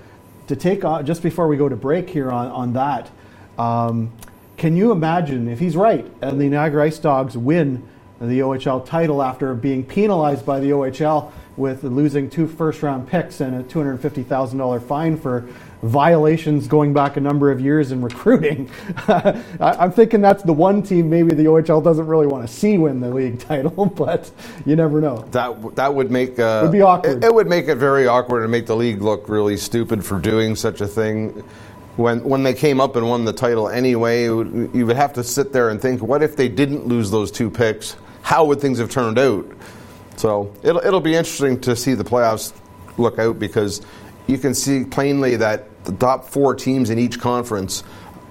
[0.47, 3.11] to take on, just before we go to break here on, on that,
[3.59, 4.13] um,
[4.57, 7.87] can you imagine if he's right and the Niagara Ice Dogs win
[8.21, 13.41] the OHL title after being penalized by the OHL with losing two first round picks
[13.41, 15.49] and a $250,000 fine for
[15.83, 18.71] violations going back a number of years in recruiting.
[19.09, 23.01] I'm thinking that's the one team maybe the OHL doesn't really want to see win
[23.01, 24.31] the league title, but
[24.65, 25.25] you never know.
[25.33, 27.19] That that would make uh, would be awkward.
[27.19, 30.19] It, it, would make it very awkward and make the league look really stupid for
[30.19, 31.43] doing such a thing.
[31.97, 35.53] When when they came up and won the title anyway, you would have to sit
[35.53, 37.97] there and think, what if they didn't lose those two picks?
[38.23, 39.47] How would things have turned out?
[40.17, 42.55] So it'll it'll be interesting to see the playoffs
[42.99, 43.83] look out because
[44.27, 47.83] you can see plainly that the top four teams in each conference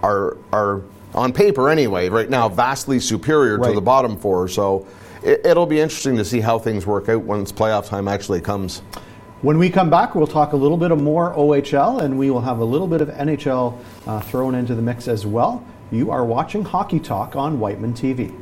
[0.03, 0.81] are are
[1.13, 3.69] on paper anyway right now vastly superior right.
[3.69, 4.47] to the bottom four.
[4.47, 4.87] So
[5.23, 8.81] it, it'll be interesting to see how things work out once playoff time actually comes.
[9.41, 12.41] When we come back, we'll talk a little bit of more OHL and we will
[12.41, 15.65] have a little bit of NHL uh, thrown into the mix as well.
[15.91, 18.39] You are watching Hockey Talk on Wightman TV.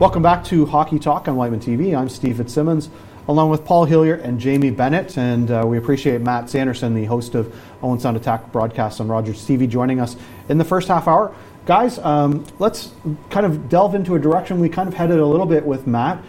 [0.00, 1.96] Welcome back to Hockey Talk on Wightman TV.
[1.96, 2.90] I'm Steve Fitzsimmons,
[3.28, 7.36] along with Paul Hillier and Jamie Bennett, and uh, we appreciate Matt Sanderson, the host
[7.36, 10.16] of Owen Sound Attack broadcast on Rogers TV, joining us
[10.48, 11.32] in the first half hour.
[11.64, 12.90] Guys, um, let's
[13.30, 16.20] kind of delve into a direction we kind of headed a little bit with Matt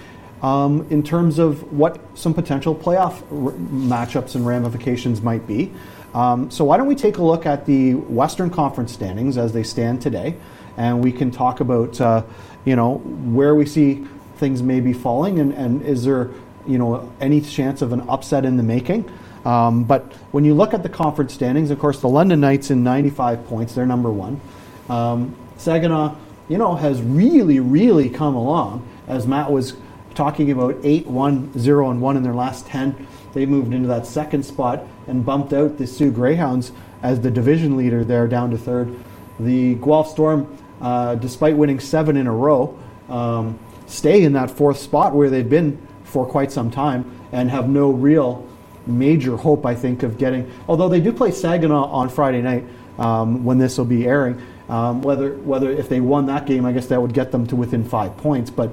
[0.44, 5.72] um, in terms of what some potential playoff r- matchups and ramifications might be.
[6.14, 9.64] Um, so, why don't we take a look at the Western Conference standings as they
[9.64, 10.36] stand today,
[10.78, 12.00] and we can talk about.
[12.00, 12.22] Uh,
[12.66, 14.06] you know, where we see
[14.38, 16.32] things may be falling, and, and is there,
[16.68, 19.10] you know, any chance of an upset in the making?
[19.46, 22.84] Um, but when you look at the conference standings, of course, the London Knights in
[22.84, 24.42] 95 points, they're number one.
[24.90, 26.16] Um, Saginaw,
[26.50, 28.88] you know, has really, really come along.
[29.08, 29.76] As Matt was
[30.16, 34.08] talking about 8 1 0 and 1 in their last 10, they moved into that
[34.08, 36.72] second spot and bumped out the Soo Greyhounds
[37.04, 38.98] as the division leader there down to third.
[39.40, 42.78] The Guelph Storm uh, despite winning seven in a row,
[43.10, 47.70] um, stay in that fourth spot where they've been for quite some time and have
[47.70, 48.48] no real
[48.88, 50.52] major hope, I think, of getting.
[50.68, 52.64] Although they do play Saginaw on Friday night
[52.98, 54.42] um, when this will be airing.
[54.68, 57.56] Um, whether whether if they won that game, I guess that would get them to
[57.56, 58.50] within five points.
[58.50, 58.72] But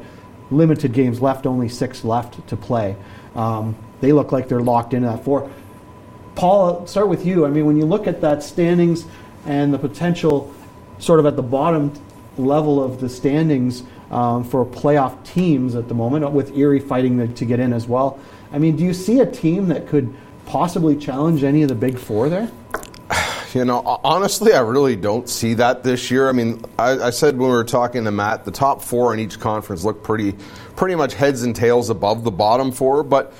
[0.51, 2.97] limited games left, only six left to play.
[3.35, 5.51] Um, they look like they're locked into that four.
[6.35, 7.45] Paul, I'll start with you.
[7.45, 9.05] I mean, when you look at that standings
[9.45, 10.55] and the potential
[11.03, 11.93] sort of at the bottom
[12.39, 17.29] level of the standings um, for playoff teams at the moment, with Erie fighting the,
[17.29, 18.21] to get in as well.
[18.53, 20.15] I mean, do you see a team that could
[20.47, 22.51] possibly challenge any of the big four there?
[23.53, 26.27] You know, honestly, I really don't see that this year.
[26.27, 29.21] I mean, I, I, said when we were talking to Matt, the top four in
[29.21, 30.35] each conference look pretty,
[30.75, 33.03] pretty much heads and tails above the bottom four.
[33.03, 33.35] But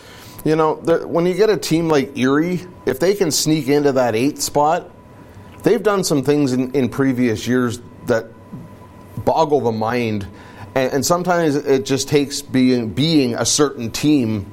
[0.45, 0.75] you know,
[1.07, 4.91] when you get a team like Erie, if they can sneak into that eighth spot,
[5.63, 8.27] they've done some things in, in previous years that
[9.25, 10.27] boggle the mind,
[10.75, 14.47] and, and sometimes it just takes being being a certain team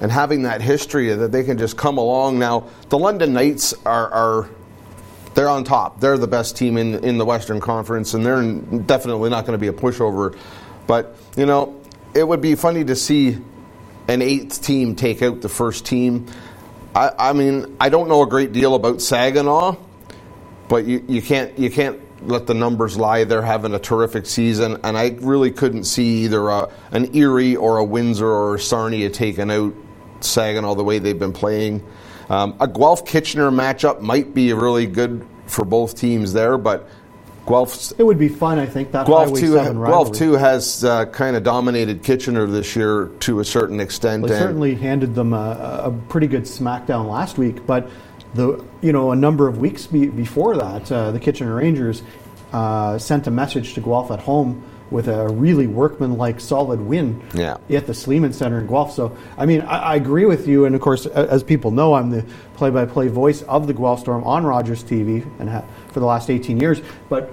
[0.00, 2.38] and having that history that they can just come along.
[2.38, 4.50] Now, the London Knights are, are
[5.34, 6.00] they're on top.
[6.00, 9.60] They're the best team in in the Western Conference, and they're definitely not going to
[9.60, 10.36] be a pushover.
[10.86, 11.80] But you know,
[12.14, 13.38] it would be funny to see
[14.08, 16.26] an eighth team take out the first team.
[16.94, 19.76] I, I mean, I don't know a great deal about Saginaw
[20.72, 23.24] but you, you can't you can't let the numbers lie.
[23.24, 27.76] They're having a terrific season, and I really couldn't see either a, an Erie or
[27.76, 29.74] a Windsor or a Sarnia taking out
[30.20, 31.86] Saginaw the way they've been playing.
[32.30, 36.88] Um, a Guelph Kitchener matchup might be really good for both teams there, but
[37.46, 38.92] Guelph, It would be fun, I think.
[38.92, 43.40] That Guelph too, 7 Guelph too has uh, kind of dominated Kitchener this year to
[43.40, 44.26] a certain extent.
[44.26, 47.90] They and- certainly handed them a, a pretty good smackdown last week, but
[48.34, 52.02] the you know a number of weeks be, before that, uh, the Kitchener Rangers
[52.52, 57.56] uh, sent a message to Guelph at home with a really workmanlike, solid win Yeah.
[57.70, 58.92] at the Sleeman Center in Guelph.
[58.92, 62.10] So, I mean, I, I agree with you, and of course, as people know, I'm
[62.10, 66.28] the play-by-play voice of the Guelph Storm on Rogers TV, and ha- for the last
[66.28, 67.32] 18 years, but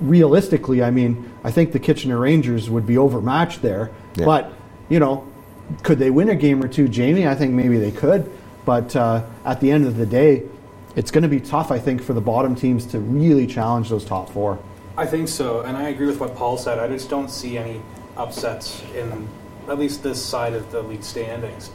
[0.00, 3.90] realistically, I mean, I think the Kitchener Rangers would be overmatched there.
[4.14, 4.26] Yeah.
[4.26, 4.52] But,
[4.88, 5.26] you know,
[5.82, 7.26] could they win a game or two, Jamie?
[7.26, 8.30] I think maybe they could.
[8.64, 10.42] But uh, at the end of the day,
[10.96, 14.04] it's going to be tough, I think, for the bottom teams to really challenge those
[14.04, 14.58] top four.
[14.96, 16.78] I think so, and I agree with what Paul said.
[16.78, 17.82] I just don't see any
[18.16, 19.28] upsets in
[19.68, 21.70] at least this side of the league standings.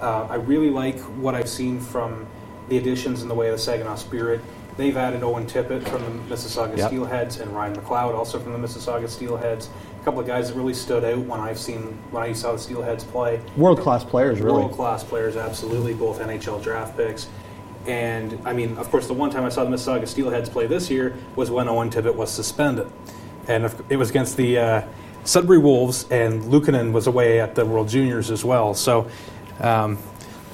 [0.00, 2.26] Uh, I really like what I've seen from
[2.68, 4.40] the additions in the way of the Saginaw Spirit.
[4.76, 6.90] They've added Owen Tippett from the Mississauga Yep.
[6.90, 9.68] Steelheads and Ryan McLeod also from the Mississauga Steelheads.
[10.04, 12.58] A couple of guys that really stood out when I've seen when I saw the
[12.58, 13.40] Steelheads play.
[13.56, 14.58] World class players, really.
[14.58, 17.26] World class players, absolutely, both NHL draft picks.
[17.86, 20.90] And I mean, of course, the one time I saw the Mississauga Steelheads play this
[20.90, 22.86] year was when Owen Tippett was suspended,
[23.48, 24.82] and it was against the uh,
[25.24, 28.74] Sudbury Wolves, and Luukkonen was away at the World Juniors as well.
[28.74, 29.08] So
[29.60, 29.96] um,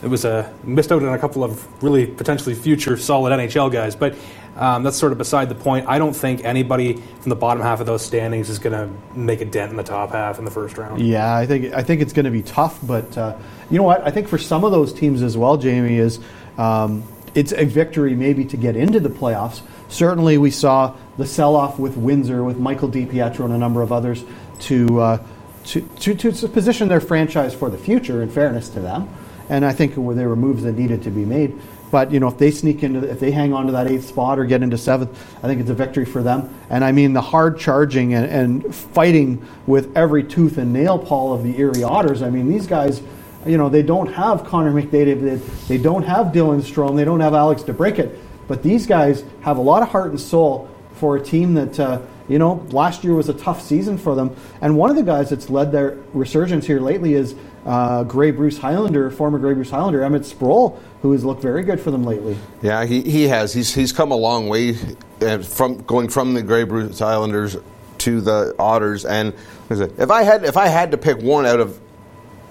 [0.01, 3.97] it was a missed out on a couple of really potentially future solid NHL guys,
[3.97, 4.15] but.
[4.61, 5.89] Um, that's sort of beside the point.
[5.89, 9.41] I don't think anybody from the bottom half of those standings is going to make
[9.41, 11.01] a dent in the top half in the first round.
[11.01, 13.39] Yeah, I think I think it's going to be tough, but uh,
[13.71, 14.07] you know what?
[14.07, 16.21] I think for some of those teams as well, Jamie is
[16.59, 17.03] um,
[17.35, 19.63] it's a victory maybe to get into the playoffs.
[19.89, 24.25] Certainly, we saw the sell-off with Windsor, with Michael DiPietro and a number of others
[24.61, 25.27] to, uh,
[25.65, 28.23] to, to to position their franchise for the future.
[28.23, 29.09] In fairness to them,
[29.49, 31.59] and I think there were moves that needed to be made.
[31.91, 34.39] But you know, if they sneak into, if they hang on to that eighth spot
[34.39, 35.11] or get into seventh,
[35.43, 36.55] I think it's a victory for them.
[36.71, 41.33] And I mean, the hard charging and, and fighting with every tooth and nail, Paul
[41.35, 42.23] of the Erie Otters.
[42.23, 43.03] I mean, these guys,
[43.45, 47.21] you know, they don't have Connor McDavid, they, they don't have Dylan Strome, they don't
[47.21, 50.70] have Alex DeBrincat, but these guys have a lot of heart and soul
[51.01, 51.81] for a team that.
[51.81, 54.35] Uh, you know, last year was a tough season for them.
[54.61, 57.35] And one of the guys that's led their resurgence here lately is
[57.67, 61.81] uh, Grey Bruce Highlander, former Grey Bruce Highlander, Emmett Sproul, who has looked very good
[61.81, 62.39] for them lately.
[62.63, 63.53] Yeah, he, he has.
[63.53, 64.77] He's he's come a long way
[65.21, 67.57] uh, from going from the Grey Bruce Islanders
[67.99, 69.05] to the Otters.
[69.05, 69.35] And
[69.69, 71.81] if I had if I had to pick one out of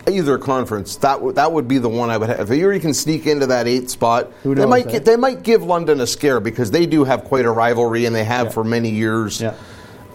[0.08, 2.40] either conference, that w- that would be the one I would have.
[2.40, 4.92] If Erie can sneak into that eighth spot, they might eh?
[4.92, 8.16] get, they might give London a scare because they do have quite a rivalry and
[8.16, 9.42] they have for many years.
[9.42, 9.56] Yeah.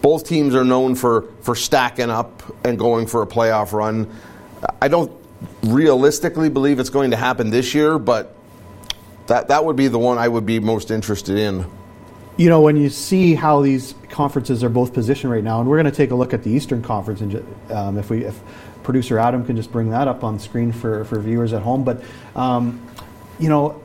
[0.01, 4.09] Both teams are known for for stacking up and going for a playoff run.
[4.81, 5.11] I don't
[5.63, 8.35] realistically believe it's going to happen this year, but
[9.27, 11.65] that that would be the one I would be most interested in.
[12.37, 15.77] You know, when you see how these conferences are both positioned right now, and we're
[15.77, 18.37] going to take a look at the Eastern Conference, and um, if we, if
[18.85, 22.01] producer Adam can just bring that up on screen for, for viewers at home, but
[22.35, 22.87] um,
[23.39, 23.81] you know,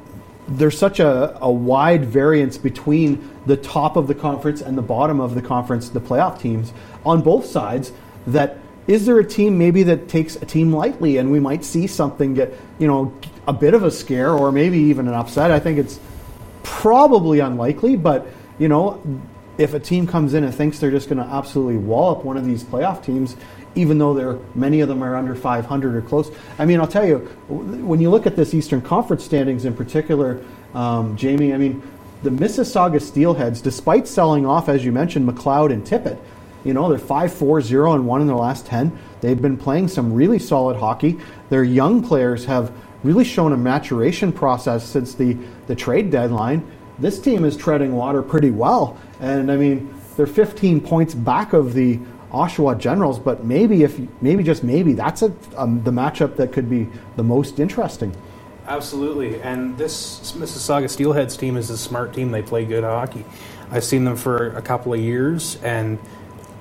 [0.47, 5.21] there's such a, a wide variance between the top of the conference and the bottom
[5.21, 6.73] of the conference, the playoff teams
[7.05, 7.93] on both sides.
[8.27, 11.87] That is there a team maybe that takes a team lightly, and we might see
[11.87, 15.51] something get you know a bit of a scare or maybe even an upset.
[15.51, 15.99] I think it's
[16.63, 18.27] probably unlikely, but
[18.59, 19.03] you know,
[19.59, 22.45] if a team comes in and thinks they're just going to absolutely wallop one of
[22.45, 23.37] these playoff teams,
[23.75, 26.31] even though they're many of them are under 500 or close.
[26.59, 30.43] I mean, I'll tell you, when you look at this Eastern Conference standings in particular,
[30.75, 31.83] um, Jamie, I mean,
[32.23, 36.19] the Mississauga Steelheads, despite selling off, as you mentioned, McLeod and Tippett,
[36.65, 38.97] you know, they're 5 4 0 and 1 in their last 10.
[39.21, 41.19] They've been playing some really solid hockey.
[41.49, 46.67] Their young players have really shown a maturation process since the, the trade deadline.
[46.99, 48.99] This team is treading water pretty well.
[49.21, 51.99] And I mean, they're 15 points back of the
[52.33, 56.71] Oshawa Generals, but maybe if maybe just maybe that's a, um, the matchup that could
[56.71, 58.15] be the most interesting.
[58.67, 62.31] Absolutely, and this Mississauga Steelheads team is a smart team.
[62.31, 63.25] They play good hockey.
[63.71, 65.99] I've seen them for a couple of years, and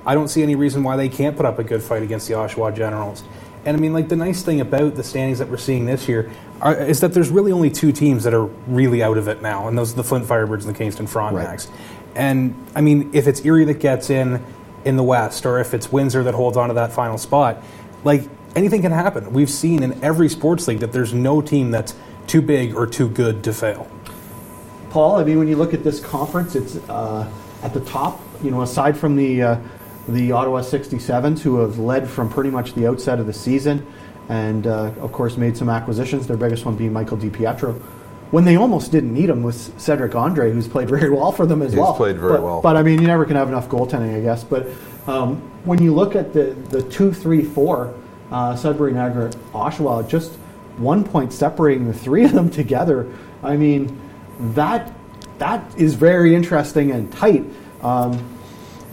[0.04, 2.34] I don't see any reason why they can't put up a good fight against the
[2.34, 3.22] Oshawa Generals.
[3.64, 6.30] And I mean, like the nice thing about the standings that we're seeing this year
[6.60, 9.68] are, is that there's really only two teams that are really out of it now,
[9.68, 11.68] and those are the Flint Firebirds and the Kingston Frontenacs.
[12.14, 14.42] And I mean, if it's Erie that gets in
[14.84, 17.62] in the West, or if it's Windsor that holds on to that final spot,
[18.04, 18.22] like
[18.56, 19.32] anything can happen.
[19.32, 21.94] We've seen in every sports league that there's no team that's
[22.26, 23.90] too big or too good to fail.
[24.90, 27.30] Paul, I mean, when you look at this conference, it's uh,
[27.62, 28.20] at the top.
[28.42, 29.58] You know, aside from the uh,
[30.08, 33.86] the Ottawa 67s, who have led from pretty much the outset of the season,
[34.28, 36.26] and uh, of course made some acquisitions.
[36.26, 37.80] Their biggest one being Michael DiPietro.
[38.30, 41.62] When they almost didn't need him was Cedrick Andree, who's played very well for them
[41.62, 41.94] as He's well.
[41.94, 42.60] played very but, well.
[42.62, 44.44] But I mean, you never can have enough goaltending, I guess.
[44.44, 44.68] But
[45.06, 47.94] um, when you look at the the two, three, four,
[48.30, 50.32] uh, Sudbury, Niagara, Oshawa, just
[50.76, 53.12] one point separating the three of them together.
[53.42, 54.00] I mean,
[54.54, 54.92] that
[55.38, 57.44] that is very interesting and tight.
[57.82, 58.36] Um,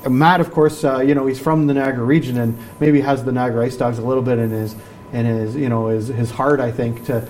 [0.07, 3.31] Matt, of course, uh, you know he's from the Niagara region and maybe has the
[3.31, 4.75] Niagara Ice Dogs a little bit in his
[5.13, 6.59] in his you know his, his heart.
[6.59, 7.27] I think to,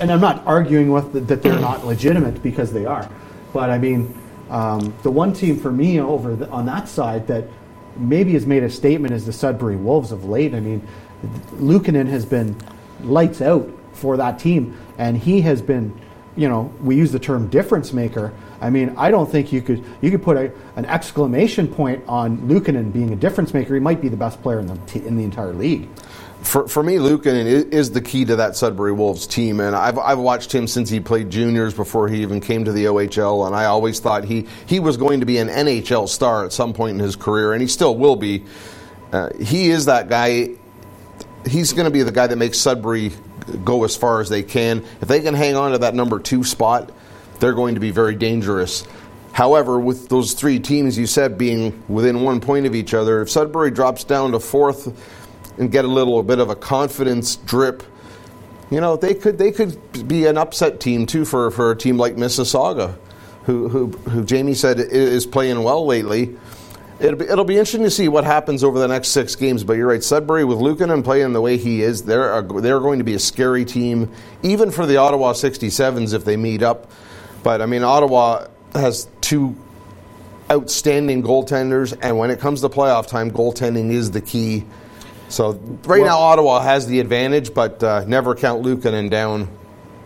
[0.00, 3.08] and I'm not arguing with the, that they're not legitimate because they are,
[3.52, 4.14] but I mean
[4.48, 7.44] um, the one team for me over the, on that side that
[7.96, 10.54] maybe has made a statement is the Sudbury Wolves of late.
[10.54, 10.86] I mean,
[11.54, 12.56] Luukkonen has been
[13.02, 15.98] lights out for that team, and he has been,
[16.36, 18.32] you know, we use the term difference maker.
[18.60, 22.38] I mean, I don't think you could you could put a, an exclamation point on
[22.38, 23.74] Luukkonen being a difference maker.
[23.74, 25.88] He might be the best player in the t- in the entire league.
[26.42, 30.18] For, for me, is, is the key to that Sudbury Wolves team, and I've, I've
[30.18, 33.66] watched him since he played juniors before he even came to the OHL, and I
[33.66, 37.00] always thought he, he was going to be an NHL star at some point in
[37.00, 38.44] his career, and he still will be.
[39.12, 40.50] Uh, he is that guy.
[41.46, 43.12] He's going to be the guy that makes Sudbury
[43.64, 44.84] go as far as they can.
[45.00, 46.90] If they can hang on to that number two spot,
[47.38, 48.86] they're going to be very dangerous.
[49.32, 53.30] However, with those three teams you said being within one point of each other, if
[53.30, 55.19] Sudbury drops down to fourth
[55.60, 57.82] and get a little bit of a confidence drip,
[58.70, 61.98] you know, they could they could be an upset team too for, for a team
[61.98, 62.96] like Mississauga,
[63.44, 66.36] who, who who Jamie said is playing well lately.
[66.98, 69.64] It'll be, it'll be interesting to see what happens over the next six games.
[69.64, 72.98] But you're right, Sudbury with Luukkonen playing the way he is, they're a, they're going
[72.98, 74.10] to be a scary team,
[74.42, 76.90] even for the Ottawa 67s if they meet up.
[77.42, 79.56] But I mean, Ottawa has two
[80.50, 84.66] outstanding goaltenders, and when it comes to playoff time, goaltending is the key.
[85.30, 85.52] So
[85.84, 89.48] right now, Ottawa has the advantage, but uh, never count Luukkonen down.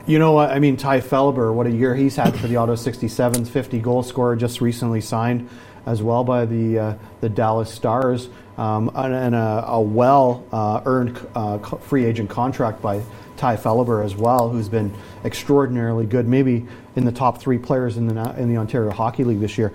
[0.06, 0.50] You know what?
[0.50, 4.02] I mean, Tye Felhaber, what a year he's had for the Ottawa 67s, 50 goal
[4.02, 5.48] scorer, just recently signed
[5.86, 10.82] as well by the uh, the Dallas Stars, um, and, and a, a well uh,
[10.84, 13.02] earned uh, co- free agent contract by
[13.38, 14.94] Tye Felhaber as well, who's been
[15.24, 16.66] extraordinarily good, maybe
[16.96, 19.72] in the top three players in the in the Ontario Hockey League this year.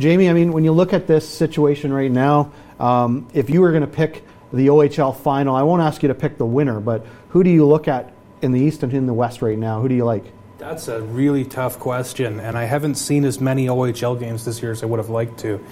[0.00, 3.70] Jamie, I mean, when you look at this situation right now, um, if you were
[3.70, 7.04] going to pick the OHL final, I won't ask you to pick the winner, but
[7.30, 9.80] who do you look at in the East and in the West right now?
[9.80, 10.24] Who do you like?
[10.58, 14.72] That's a really tough question, and I haven't seen as many OHL games this year
[14.72, 15.64] as I would have liked to.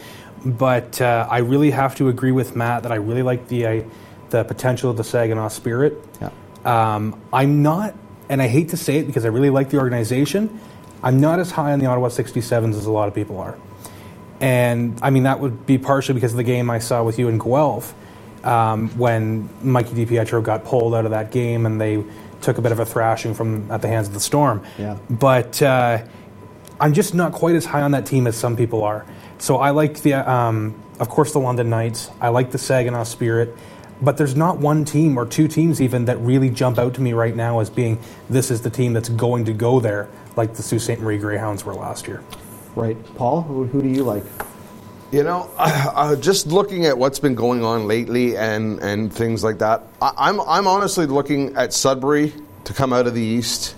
[0.44, 3.82] But uh, I really have to agree with Matt that I really like the uh,
[4.30, 6.02] the potential of the Saginaw Spirit.
[6.20, 6.30] Yeah.
[6.64, 7.94] Um, I'm not,
[8.28, 10.60] and I hate to say it because I really like the organization.
[11.02, 13.56] I'm not as high on the Ottawa 67s as a lot of people are,
[14.40, 17.28] and I mean that would be partially because of the game I saw with you
[17.28, 17.94] in Guelph
[18.44, 22.04] um, when Mikey DiPietro got pulled out of that game and they
[22.40, 24.64] took a bit of a thrashing from at the hands of the Storm.
[24.78, 24.98] Yeah.
[25.08, 26.04] But uh,
[26.80, 29.06] I'm just not quite as high on that team as some people are.
[29.38, 32.10] So I like the, um, of course, the London Knights.
[32.20, 33.56] I like the Saginaw Spirit.
[34.00, 37.12] But there's not one team or two teams even that really jump out to me
[37.12, 40.62] right now as being this is the team that's going to go there, like the
[40.62, 40.98] Sault Ste.
[40.98, 42.20] Marie Greyhounds were last year.
[42.74, 43.42] Right, Paul.
[43.42, 44.24] Who, who do you like?
[45.12, 49.58] You know, uh, just looking at what's been going on lately and, and things like
[49.58, 52.32] that, I, I'm I'm honestly looking at Sudbury
[52.64, 53.76] to come out of the East.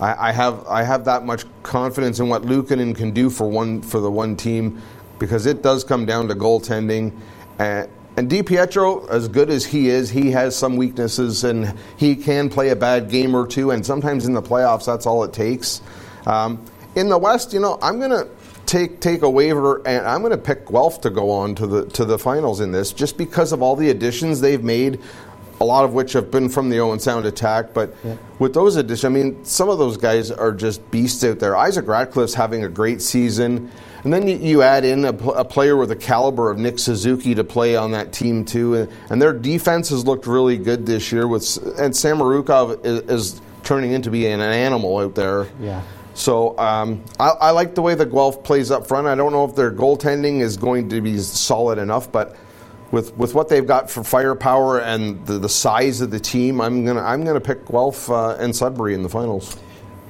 [0.00, 3.82] I, I have I have that much confidence in what Luukkonen can do for one
[3.82, 4.80] for the one team
[5.18, 7.12] because it does come down to goaltending.
[7.58, 7.86] Uh,
[8.16, 12.68] and DiPietro, as good as he is, he has some weaknesses and he can play
[12.68, 13.72] a bad game or two.
[13.72, 15.82] And sometimes in the playoffs, that's all it takes.
[16.24, 18.28] Um, in the West, you know, I'm to
[18.74, 21.86] take take a waiver and I'm going to pick Guelph to go on to the
[21.90, 25.00] to the finals in this just because of all the additions they've made
[25.60, 28.16] a lot of which have been from the Owen Sound attack but Yeah.
[28.40, 31.86] with those additions I mean some of those guys are just beasts out there Isaac
[31.86, 33.70] Ratcliffe's having a great season
[34.02, 37.34] and then you, you add in a, a player with the caliber of Nick Suzuki
[37.36, 41.12] to play on that team too and, and their defense has looked really good this
[41.12, 41.42] year with
[41.78, 43.00] and Samorukov is,
[43.34, 45.82] is turning into being an animal out there Yeah.
[46.14, 49.06] So um, I, I like the way the Guelph plays up front.
[49.06, 52.36] I don't know if their goaltending is going to be solid enough, but
[52.92, 56.84] with with what they've got for firepower and the, the size of the team, I'm
[56.84, 59.58] gonna I'm gonna pick Guelph uh, and Sudbury in the finals.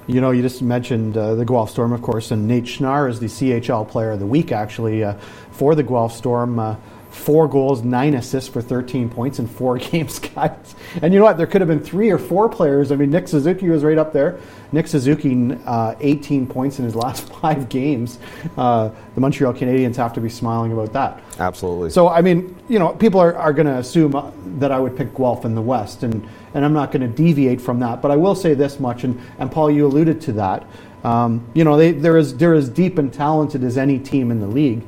[0.06, 3.20] You know, you just mentioned uh, the Guelph Storm, of course, and Nate Schnarr is
[3.20, 5.14] the CHL Player of the Week, actually, uh,
[5.54, 6.58] for the Guelph Storm.
[6.58, 6.76] Uh,
[7.14, 10.74] four goals, nine assists for 13 points in four games, guys.
[11.00, 11.38] And you know what?
[11.38, 12.90] There could have been three or four players.
[12.90, 14.40] I mean, Nick Suzuki was right up there.
[14.72, 18.18] Nick Suzuki, uh, 18 points in his last five games.
[18.56, 21.22] Uh, the Montreal Canadiens have to be smiling about that.
[21.38, 21.90] Absolutely.
[21.90, 24.96] So, I mean, you know, people are, are going to assume uh, that I would
[24.96, 28.02] pick Guelph in the West, and, and I'm not going to deviate from that.
[28.02, 30.66] But I will say this much, and, and Paul, you alluded to that.
[31.04, 34.40] Um, you know, they, they're, as, they're as deep and talented as any team in
[34.40, 34.82] the league.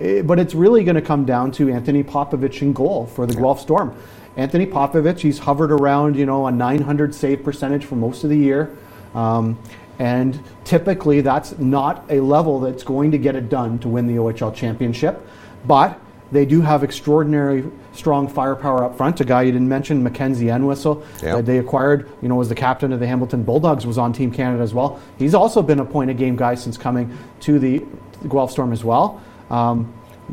[0.00, 3.34] Eh, but it's really going to come down to Anthony Popovich in goal for the
[3.34, 3.94] Guelph Storm.
[4.36, 8.38] Anthony Popovich, he's hovered around, you know, a 900 save percentage for most of the
[8.38, 8.76] year.
[9.14, 9.58] Um,
[9.98, 14.14] and typically that's not a level that's going to get it done to win the
[14.14, 15.26] OHL championship.
[15.66, 16.00] But
[16.32, 19.20] they do have extraordinary strong firepower up front.
[19.20, 21.36] A guy you didn't mention, Mackenzie Entwistle, Yep.
[21.36, 24.30] that they acquired, you know, was the captain of the Hamilton Bulldogs, was on Team
[24.30, 25.00] Canada as well.
[25.18, 27.84] He's also been a point a game guy since coming to the
[28.28, 29.20] Guelph Storm as well.
[29.50, 29.92] Um,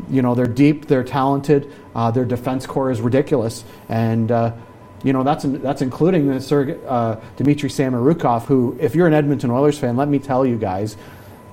[0.10, 4.54] you know, they're deep, they're talented, uh, their defense corps is ridiculous, and uh,
[5.04, 9.50] you know that's that's including the Sir uh, Dmitry Samorukov, who, if you're an Edmonton
[9.50, 10.98] Oilers fan, let me tell you guys,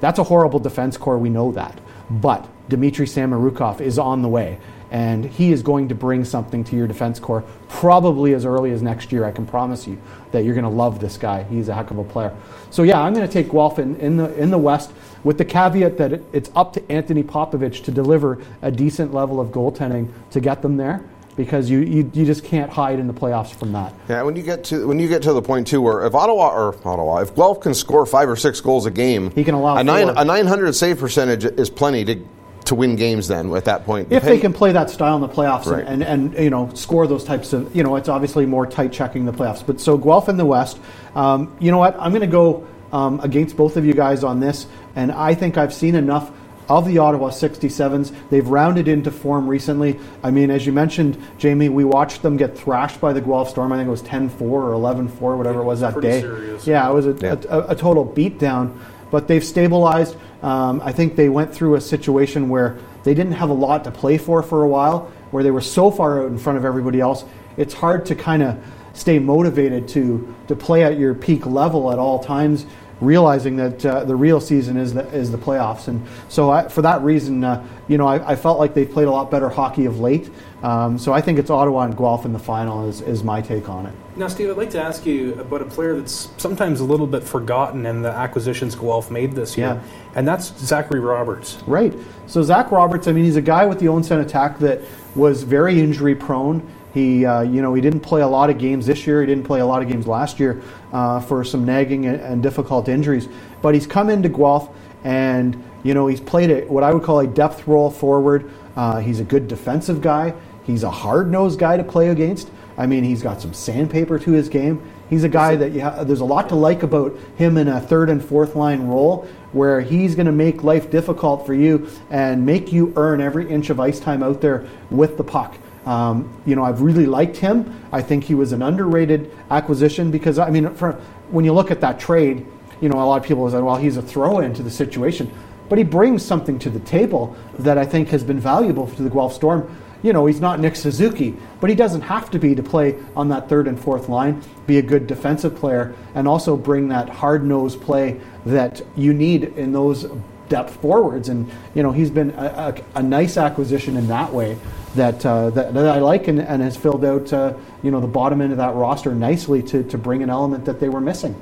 [0.01, 1.19] that's a horrible defense corps.
[1.19, 4.59] We know that, but Dmitry Samorukov is on the way,
[4.91, 8.83] and he is going to bring something to your defense corps probably as early as
[8.83, 9.25] next year.
[9.25, 10.01] I can promise you
[10.33, 11.45] that you're going to love this guy.
[11.45, 12.37] He's a heck of a player.
[12.71, 14.93] So yeah, I'm going to take Guelph in, in the in the West
[15.25, 19.41] with the caveat that it, it's up to Anthony Popovich to deliver a decent level
[19.41, 21.03] of goaltending to get them there.
[21.37, 23.93] Because you, you, you just can't hide in the playoffs from that.
[24.09, 26.51] Yeah, when you get to when you get to the point too where if Ottawa
[26.55, 29.77] or Ottawa, if Guelph can score five or six goals a game, He can allow
[29.77, 30.15] a nine four.
[30.17, 32.25] a nine hundred save percentage is plenty to
[32.67, 33.27] to win games.
[33.27, 35.85] Then at that point, if they can play that style in the playoffs Right.
[35.85, 38.93] and, and, and you know score those types of you know it's obviously more tight
[38.93, 39.67] checking the playoffs.
[39.67, 40.79] But so Guelph in the West,
[41.17, 41.97] um, you know what?
[41.99, 42.65] I'm going to go
[42.95, 44.67] um, against both of you guys on this,
[44.97, 46.31] and I think I've seen enough
[46.69, 48.15] of the Ottawa 67s.
[48.31, 49.99] They've rounded into form recently.
[50.23, 53.71] I mean, as you mentioned, Jamie, we watched them get thrashed by the Guelph Storm.
[53.73, 56.21] I think it was 10-4 or 11-4, whatever it was that Pretty day.
[56.23, 56.67] serious.
[56.67, 57.35] Yeah, it was a, Yeah.
[57.51, 58.79] a, a, a total beatdown.
[59.11, 60.17] But they've stabilized.
[60.43, 63.91] Um, I think they went through a situation where they didn't have a lot to
[63.91, 67.01] play for for a while, where they were so far out in front of everybody
[67.01, 67.25] else.
[67.59, 68.57] It's hard to kind of
[68.95, 72.65] stay motivated to to play at your peak level at all times,
[73.01, 75.89] realizing that uh, the real season is the is the playoffs.
[75.89, 79.09] And so, I, for that reason, uh, you know, I, I felt like they've played
[79.09, 80.31] a lot better hockey of late.
[80.63, 83.69] Um, so I think it's Ottawa and Guelph in the final is, is my take
[83.69, 83.93] on it.
[84.17, 87.23] Now, Steve, I'd like to ask you about a player that's sometimes a little bit
[87.23, 89.83] forgotten in the acquisitions Guelph made this year, Yeah.
[90.15, 91.59] and that's Zachary Roberts.
[91.67, 91.93] Right.
[92.27, 94.81] So Zach Roberts, I mean, he's a guy with the Owen Sound Attack that
[95.15, 96.67] was very injury prone.
[96.95, 99.21] He, uh, you know, he didn't play a lot of games this year.
[99.21, 100.63] He didn't play a lot of games last year
[100.95, 103.29] uh, for some nagging and, and difficult injuries.
[103.61, 104.71] But he's come into Guelph,
[105.03, 108.51] and you know, he's played a, what I would call a depth role forward.
[108.75, 110.33] Uh, he's a good defensive guy.
[110.65, 112.51] He's a hard-nosed guy to play against.
[112.79, 114.81] I mean, he's got some sandpaper to his game.
[115.11, 118.09] He's a guy that ha- there's a lot to like about him in a third
[118.09, 122.73] and fourth line role, where he's going to make life difficult for you and make
[122.73, 125.57] you earn every inch of ice time out there with the puck.
[125.87, 127.81] Um, you know, I've really liked him.
[127.93, 130.93] I think he was an underrated acquisition because I mean, for,
[131.31, 132.47] when you look at that trade,
[132.81, 135.31] you know, a lot of people said, well, he's a throw-in to the situation,
[135.69, 139.11] but he brings something to the table that I think has been valuable to the
[139.11, 139.75] Guelph Storm.
[140.03, 143.29] You know, he's not Nick Suzuki, but he doesn't have to be to play on
[143.31, 147.81] that third and fourth line, be a good defensive player, and also bring that hard-nosed
[147.81, 150.07] play that you need in those
[150.51, 151.31] depth forwards.
[151.31, 154.59] And you know, he's been a, a, a nice acquisition in that way
[154.95, 158.07] that uh, that, that I like, and, and has filled out uh, you know the
[158.07, 161.35] bottom end of that roster nicely to to bring an element that they were missing.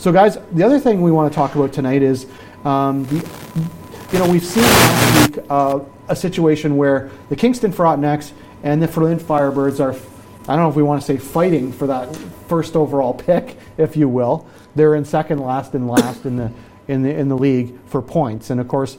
[0.00, 2.26] So, guys, the other thing we want to talk about tonight is,
[2.64, 3.16] um, the,
[4.12, 8.32] you know, we've seen last week uh, a situation where the Kingston Frontenacs
[8.62, 9.92] and the Flint Firebirds are,
[10.50, 12.16] I don't know if we want to say fighting for that
[12.48, 14.48] first overall pick, if you will.
[14.74, 16.50] They're in second, last, and last in the
[16.88, 18.96] in the in the league for points, and of course,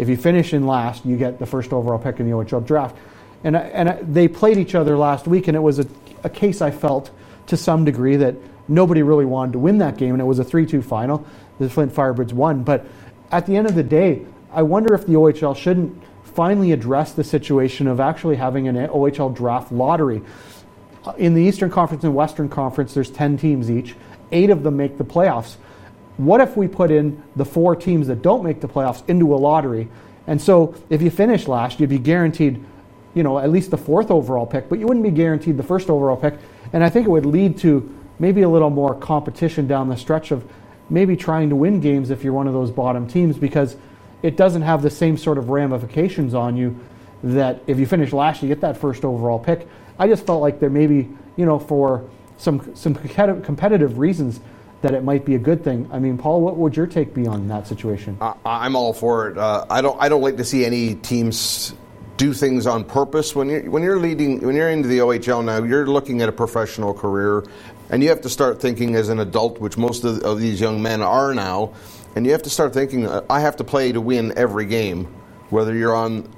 [0.00, 2.96] if you finish in last, you get the first overall pick in the OHL draft.
[3.44, 5.86] And and they played each other last week, and it was a,
[6.24, 7.10] a case I felt
[7.48, 8.34] to some degree that
[8.66, 11.26] nobody really wanted to win that game, and it was a 3 2 final.
[11.58, 12.62] The Flint Firebirds won.
[12.62, 12.86] But
[13.30, 17.24] at the end of the day, I wonder if the OHL shouldn't finally address the
[17.24, 20.22] situation of actually having an OHL draft lottery.
[21.04, 23.94] Uh, In the Eastern Conference and Western Conference, there's 10 teams each.
[24.32, 25.56] Eight of them make the playoffs.
[26.20, 29.36] What if we put in the four teams that don't make the playoffs into a
[29.36, 29.88] lottery?
[30.26, 32.62] And so if you finish last, you'd be guaranteed,
[33.14, 35.88] you know, at least the fourth overall pick, but you wouldn't be guaranteed the first
[35.88, 36.34] overall pick.
[36.74, 40.30] And I think it would lead to maybe a little more competition down the stretch
[40.30, 40.46] of
[40.90, 43.78] maybe trying to win games if you're one of those bottom teams because
[44.22, 46.78] it doesn't have the same sort of ramifications on you
[47.22, 49.66] that if you finish last, you get that first overall pick.
[49.98, 52.04] I just felt like there maybe, you know, for
[52.36, 54.40] some some competitive competitive reasons
[54.82, 55.88] that it might be a good thing.
[55.92, 58.16] I mean, Paul, what would your take be on that situation?
[58.20, 59.38] I, I'm all for it.
[59.38, 60.00] Uh, I don't.
[60.00, 61.74] I don't like to see any teams
[62.16, 63.34] do things on purpose.
[63.34, 66.32] When you're when you're leading, when you're into the OHL now, you're looking at a
[66.32, 67.44] professional career,
[67.90, 70.82] and you have to start thinking as an adult, which most of, of these young
[70.82, 71.72] men are now,
[72.16, 75.06] and you have to start thinking, uh, I have to play to win every game,
[75.50, 76.28] whether you're on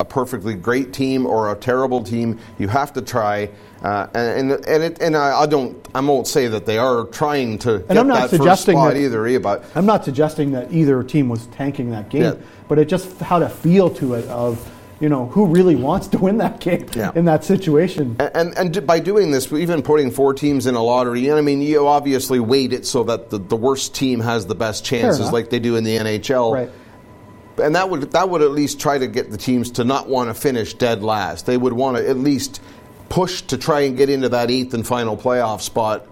[0.00, 2.38] a perfectly great team or a terrible team.
[2.58, 3.50] You have to try.
[3.82, 7.58] Uh, and and, it, and I, I, don't I won't say that they are trying
[7.60, 11.02] to and get I'm not that suggesting that, either, but I'm not suggesting that either
[11.02, 12.34] team was tanking that game, Yeah.
[12.68, 14.70] but it just had a feel to it of
[15.00, 17.12] you know who really wants to win that game Yeah.
[17.14, 18.16] in that situation.
[18.18, 21.42] And, and and by doing this, even putting four teams in a lottery, and I
[21.42, 25.32] mean, you obviously weight it so that the, the worst team has the best chances,
[25.32, 26.52] like they do in the NHL.
[26.52, 26.70] Right.
[27.60, 30.28] And that would that would at least try to get the teams to not want
[30.30, 31.46] to finish dead last.
[31.46, 32.60] They would want to at least
[33.08, 36.06] push to try and get into that eighth and final playoff spot,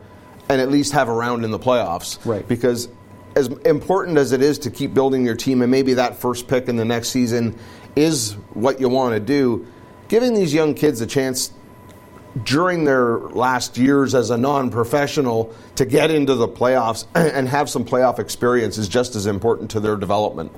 [0.49, 2.25] and at least have a round in the playoffs.
[2.25, 2.47] Right.
[2.47, 2.89] Because
[3.37, 6.69] as important as it is to keep building your team, and maybe that first pick
[6.69, 7.57] in the next season
[7.95, 9.67] is what you want to do,
[10.09, 11.53] giving these young kids a chance
[12.45, 17.85] during their last years as a non-professional to get into the playoffs and have some
[17.85, 20.53] playoff experience is just as important to their development.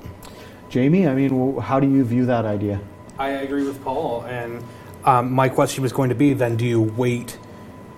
[0.71, 2.79] Jamie, I mean, how do you view that idea?
[3.19, 4.63] I agree with Paul, and
[5.03, 7.37] um, my question was going to be: Then, do you weight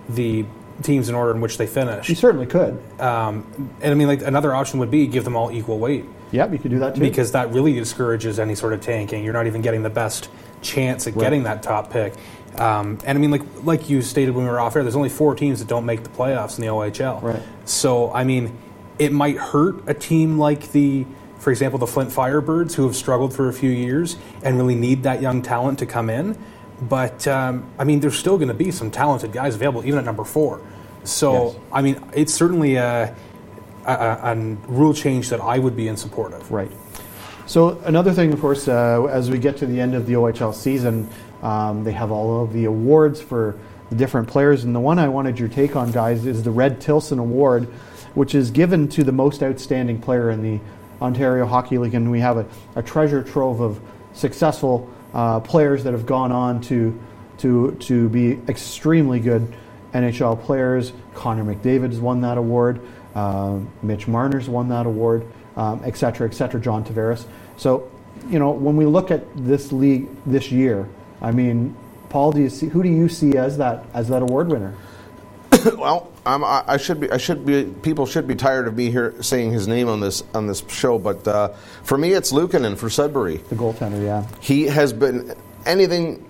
[0.08, 0.44] the
[0.82, 2.08] teams in order in which they finish?
[2.08, 2.82] You certainly could.
[3.00, 6.52] Um, and I mean, like another option would be give them all equal weight Yep,
[6.52, 7.00] you could do that too.
[7.00, 9.22] because that really discourages any sort of tanking.
[9.22, 10.28] You're not even getting the best
[10.62, 12.12] chance at getting that top pick.
[12.56, 15.10] Um, and I mean, like like you stated when we were off air, there's only
[15.10, 17.22] four teams that don't make the playoffs in the OHL.
[17.22, 17.42] Right.
[17.64, 18.58] So I mean,
[18.98, 21.06] it might hurt a team like the,
[21.44, 25.02] for example, the Flint Firebirds, who have struggled for a few years and really need
[25.02, 26.38] that young talent to come in.
[26.80, 30.06] But um, I mean, there's still going to be some talented guys available, even at
[30.06, 30.62] number four.
[31.04, 31.56] So Yes.
[31.70, 33.14] I mean, it's certainly a,
[33.84, 34.34] a, a,
[34.68, 36.50] rule change that I would be in support of.
[36.50, 36.70] Right.
[37.44, 40.54] So another thing, of course, uh, as we get to the end of the OHL
[40.54, 41.10] season,
[41.42, 43.58] um, they have all of the awards for
[43.90, 46.80] the different players, and the one I wanted your take on, guys, is the Red
[46.80, 47.64] Tilson Award,
[48.14, 50.58] which is given to the most outstanding player in the
[51.00, 53.80] Ontario Hockey League, and we have a, a treasure trove of
[54.12, 56.98] successful uh, players that have gone on to
[57.38, 59.54] to to be extremely good
[59.92, 60.92] NHL players.
[61.14, 62.80] Connor McDavid has won that award.
[63.14, 65.24] Um, Mitch Marner's won that award,
[65.56, 66.60] um, et cetera, et cetera.
[66.60, 67.26] John Tavares.
[67.56, 67.90] So,
[68.28, 70.88] you know, when we look at this league this year,
[71.22, 71.76] I mean,
[72.08, 74.74] Paul, do you see who do you see as that as that award winner?
[75.78, 77.10] well, I'm, I should be.
[77.10, 77.64] I should be.
[77.82, 80.98] People should be tired of me here saying his name on this on this show.
[80.98, 81.48] But uh,
[81.82, 83.38] for me, it's Luukkonen for Sudbury.
[83.48, 84.26] The goaltender, yeah.
[84.40, 85.34] He has been
[85.64, 86.28] anything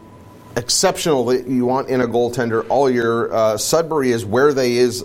[0.57, 3.33] exceptional that you want in a goaltender all year.
[3.33, 5.05] Uh, Sudbury is where they is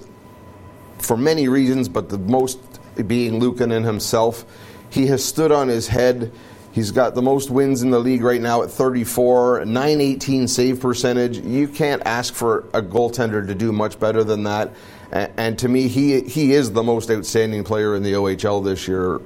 [0.99, 2.59] for many reasons, but the most
[3.07, 4.45] being Luukkonen himself.
[4.89, 6.31] He has stood on his head.
[6.71, 11.37] He's got the most wins in the league right now at 34, 918 save percentage.
[11.39, 14.71] You can't ask for a goaltender to do much better than that.
[15.11, 19.19] And to me, he he is the most outstanding player in the OHL this year.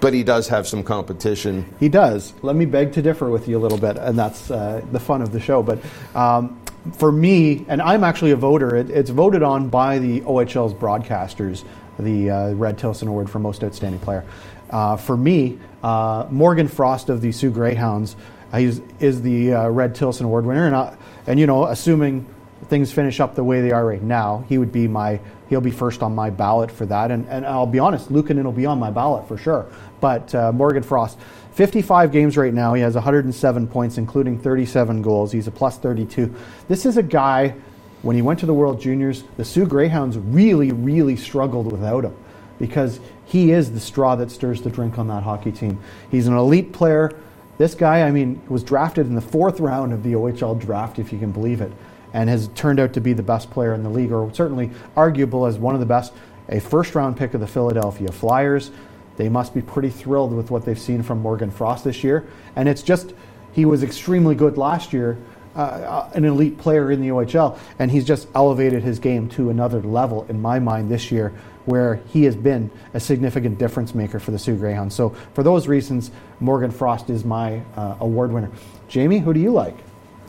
[0.00, 1.72] But he does have some competition.
[1.78, 2.34] He does.
[2.42, 5.22] Let me beg to differ with you a little bit, and that's uh, the fun
[5.22, 5.62] of the show.
[5.62, 5.78] But
[6.16, 6.60] um,
[6.94, 11.62] for me, and I'm actually a voter, it, it's voted on by the OHL's broadcasters,
[12.00, 14.24] the uh, Red Tilson Award for Most Outstanding Player.
[14.72, 18.16] Uh, for me, uh, Morgan Frost of the Soo Greyhounds
[18.52, 20.96] uh, he's, is the uh, Red Tilson Award winner, and, I,
[21.26, 22.26] and you know, assuming
[22.68, 25.70] things finish up the way they are right now, he would be my he'll be
[25.70, 27.10] first on my ballot for that.
[27.10, 29.66] And, and I'll be honest, Luukkonen will be on my ballot for sure.
[30.00, 31.18] But uh, Morgan Frost,
[31.52, 32.72] 55 games right now.
[32.72, 35.30] He has 107 points, including 37 goals.
[35.30, 36.34] He's a plus 32.
[36.68, 37.54] This is a guy.
[38.00, 42.16] When he went to the World Juniors, the Soo Greyhounds really, really struggled without him
[42.58, 42.98] because
[43.32, 45.80] he is the straw that stirs the drink on that hockey team.
[46.10, 47.18] He's an elite player.
[47.56, 51.14] This guy, I mean, was drafted in the fourth round of the OHL draft, if
[51.14, 51.72] you can believe it,
[52.12, 55.46] and has turned out to be the best player in the league, or certainly arguable
[55.46, 56.12] as one of the best.
[56.50, 58.70] A first round pick of the Philadelphia Flyers.
[59.16, 62.26] They must be pretty thrilled with what they've seen from Morgan Frost this year.
[62.54, 63.14] And it's just,
[63.52, 65.16] he was extremely good last year,
[65.54, 69.80] uh, an elite player in the OHL, and he's just elevated his game to another
[69.80, 71.32] level in my mind this year,
[71.64, 74.94] where he has been a significant difference maker for the Soo Greyhounds.
[74.94, 76.10] So, for those reasons,
[76.40, 78.50] Morgan Frost is my uh, award winner.
[78.88, 79.76] Jamie, who do you like?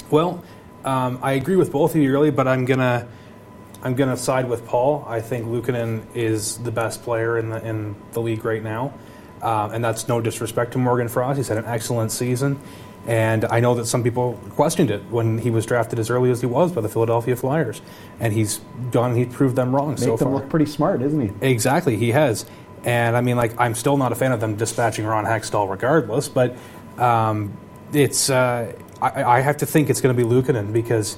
[0.10, 0.44] Well,
[0.86, 3.08] um, I agree with both of you really, but I'm gonna
[3.82, 5.04] I'm gonna side with Paul.
[5.08, 8.94] I think Luukkonen is the best player in the in the league right now,
[9.42, 11.38] um, and that's no disrespect to Morgan Frost.
[11.38, 12.60] He's had an excellent season,
[13.06, 16.40] And I know that some people questioned it when he was drafted as early as
[16.40, 17.82] he was by the Philadelphia Flyers,
[18.20, 18.60] and he's
[18.92, 19.16] done.
[19.16, 20.36] He proved them wrong Make so them far.
[20.36, 21.46] look pretty smart, isn't he?
[21.46, 22.46] Exactly, he has.
[22.86, 26.30] And I mean, like, I'm still not a fan of them dispatching Ron Hextall regardless,
[26.30, 26.56] but
[26.98, 27.58] um,
[27.92, 31.18] it's, uh, I, I have to think it's going to be Luukkonen because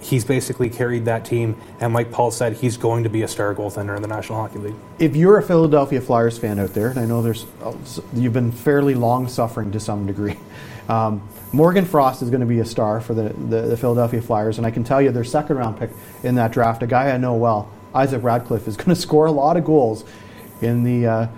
[0.00, 1.56] he's basically carried that team.
[1.80, 4.58] And like Paul said, he's going to be a star goaltender in the National Hockey
[4.58, 4.74] League.
[4.98, 7.46] if you're a Philadelphia Flyers fan out there, and I know there's
[8.14, 10.38] you've been fairly long suffering to some degree,
[10.88, 14.58] um, Morgan Frost is going to be a star for the, the, the Philadelphia Flyers,
[14.58, 15.90] and I can tell you their second round pick
[16.22, 19.32] in that draft, a guy I know well, Isaac Ratcliffe, is going to score a
[19.32, 20.04] lot of goals
[20.60, 21.28] in the uh,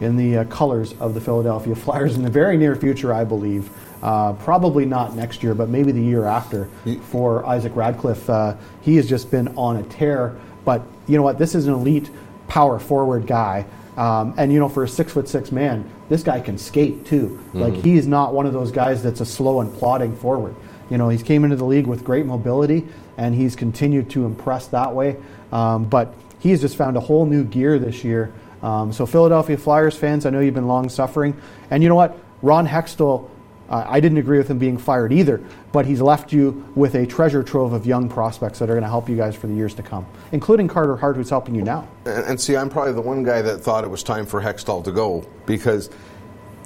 [0.00, 3.70] in the uh, colors of the Philadelphia Flyers in the very near future, I believe.
[4.02, 6.68] Uh, probably not next year, but maybe the year after
[7.10, 8.28] for Isaac Ratcliffe.
[8.28, 10.36] Uh, he has just been on a tear.
[10.64, 11.38] But you know what?
[11.38, 12.10] This is an elite
[12.48, 13.64] power forward guy.
[13.96, 17.42] Um, and you know, for a six foot six man, this guy can skate too.
[17.54, 20.54] Like he is not one of those guys that's a slow and plodding forward.
[20.90, 22.86] You know, he's came into the league with great mobility,
[23.16, 25.16] and he's continued to impress that way.
[25.50, 28.32] Um, but he's just found a whole new gear this year.
[28.62, 31.36] Um, so Philadelphia Flyers fans, I know you've been long suffering,
[31.70, 32.18] and you know what?
[32.42, 33.28] Ron Hextall,
[33.68, 35.42] uh, I didn't agree with him being fired either,
[35.72, 38.88] but he's left you with a treasure trove of young prospects that are going to
[38.88, 41.88] help you guys for the years to come, including Carter Hart, who's helping you now.
[42.04, 44.84] And, and see, I'm probably the one guy that thought it was time for Hextall
[44.84, 45.90] to go because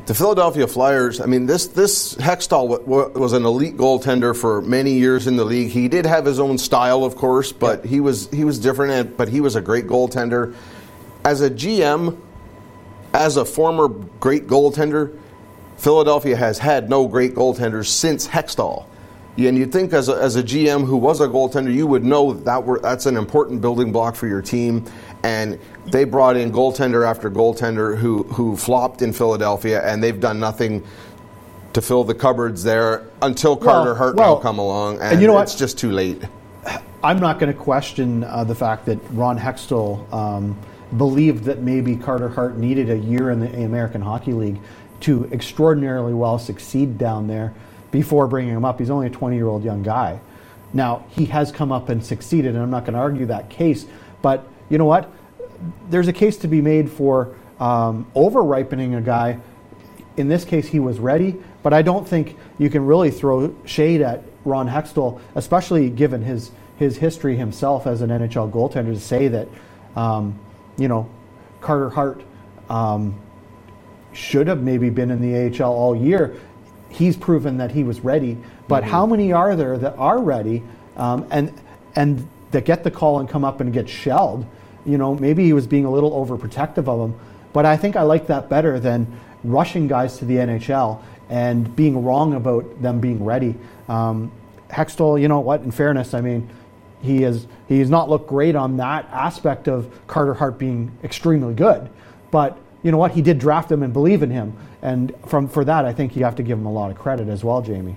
[0.07, 1.21] the Philadelphia Flyers.
[1.21, 5.37] I mean, this this Hextall w- w- was an elite goaltender for many years in
[5.37, 5.71] the league.
[5.71, 8.93] He did have his own style, of course, but he was he was different.
[8.93, 10.55] and- But he was a great goaltender.
[11.25, 12.17] As a GM,
[13.15, 15.17] as a former great goaltender,
[15.81, 18.85] Philadelphia has had no great goaltenders since Hextall.
[19.39, 22.35] And you'd think, as a, as a GM who was a goaltender, you would know
[22.35, 24.85] that, were, that's an important building block for your team.
[25.23, 30.39] And they brought in goaltender after goaltender who, who flopped in Philadelphia, and they've done
[30.39, 30.85] nothing
[31.73, 35.29] to fill the cupboards there until Carter Well- Hart well, come along, and, and you
[35.29, 35.45] know what?
[35.45, 36.23] it's just too late.
[37.03, 40.59] I'm not going to question uh, the fact that Ron Hextall um,
[40.99, 44.61] believed that maybe Carter Hart needed a year in the American Hockey League
[45.01, 47.55] to extraordinarily well succeed down there
[47.91, 48.79] before bringing him up.
[48.79, 50.21] He's only a 20 year old young guy.
[50.73, 53.87] Now, he has come up and succeeded, and I'm not going to argue that case.
[54.23, 55.11] But you know what?
[55.89, 59.39] There's a case to be made for um, over ripening a guy.
[60.17, 64.01] In this case, he was ready, but I don't think you can really throw shade
[64.01, 69.29] at Ron Hextall, especially given his his history himself as an NHL goaltender, to say
[69.29, 69.49] that
[69.97, 70.39] um,
[70.79, 71.09] you know
[71.61, 72.23] Carter Hart
[72.71, 73.21] um,
[74.13, 76.37] should have maybe been in the AHL all year.
[76.89, 78.37] He's proven that he was ready,
[78.67, 80.63] but how many are there that are ready
[80.97, 81.53] um, and
[81.95, 84.45] and that get the call and come up and get shelled?
[84.85, 87.21] You know, maybe he was being a little overprotective of them,
[87.53, 92.05] but I think I like that better than rushing guys to the NHL and being
[92.05, 93.55] wrong about them being ready.
[93.89, 94.33] Um,
[94.69, 95.63] Hextall, you know what?
[95.63, 96.49] In fairness, I mean,
[97.03, 101.55] he has he has not looked great on that aspect of Carter Hart being extremely
[101.55, 101.89] good,
[102.31, 103.13] but you know what?
[103.13, 106.25] He did draft him and believe in him, and from for that, I think you
[106.25, 107.97] have to give him a lot of credit as well, Jamie.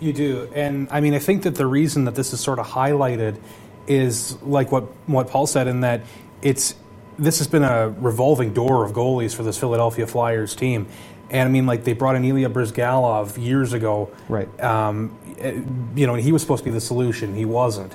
[0.00, 2.66] You do, and I mean, I think that the reason that this is sort of
[2.66, 3.40] highlighted
[3.86, 6.02] is like what what Paul said, in that
[6.42, 6.74] it's
[7.18, 10.86] this has been a revolving door of goalies for this Philadelphia Flyers team,
[11.30, 14.48] and I mean, like they brought in Ilya Bryzgalov years ago, Right.
[14.62, 15.60] Um, eh,
[15.96, 17.34] you know, he was supposed to be the solution.
[17.34, 17.94] He wasn't.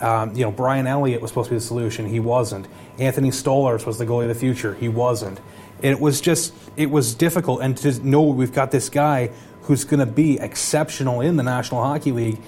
[0.00, 2.06] Um, you know, Brian Elliott was supposed to be the solution.
[2.06, 2.68] He wasn't.
[2.98, 4.74] Anthony Stolarz was the goalie of the future.
[4.74, 5.40] He wasn't.
[5.82, 7.60] It was just, it was difficult.
[7.62, 9.30] And to know we've got this guy
[9.62, 12.38] who's going to be exceptional in the National Hockey League,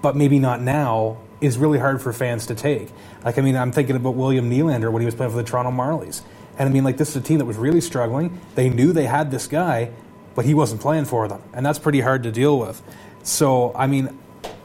[0.00, 2.88] but maybe not now, is really hard for fans to take.
[3.24, 5.70] Like, I mean, I'm thinking about William Nylander when he was playing for the Toronto
[5.70, 6.22] Marlies.
[6.58, 8.38] And I mean, like, this is a team that was really struggling.
[8.54, 9.90] They knew they had this guy,
[10.34, 11.42] but he wasn't playing for them.
[11.52, 12.80] And that's pretty hard to deal with.
[13.22, 14.16] So, I mean,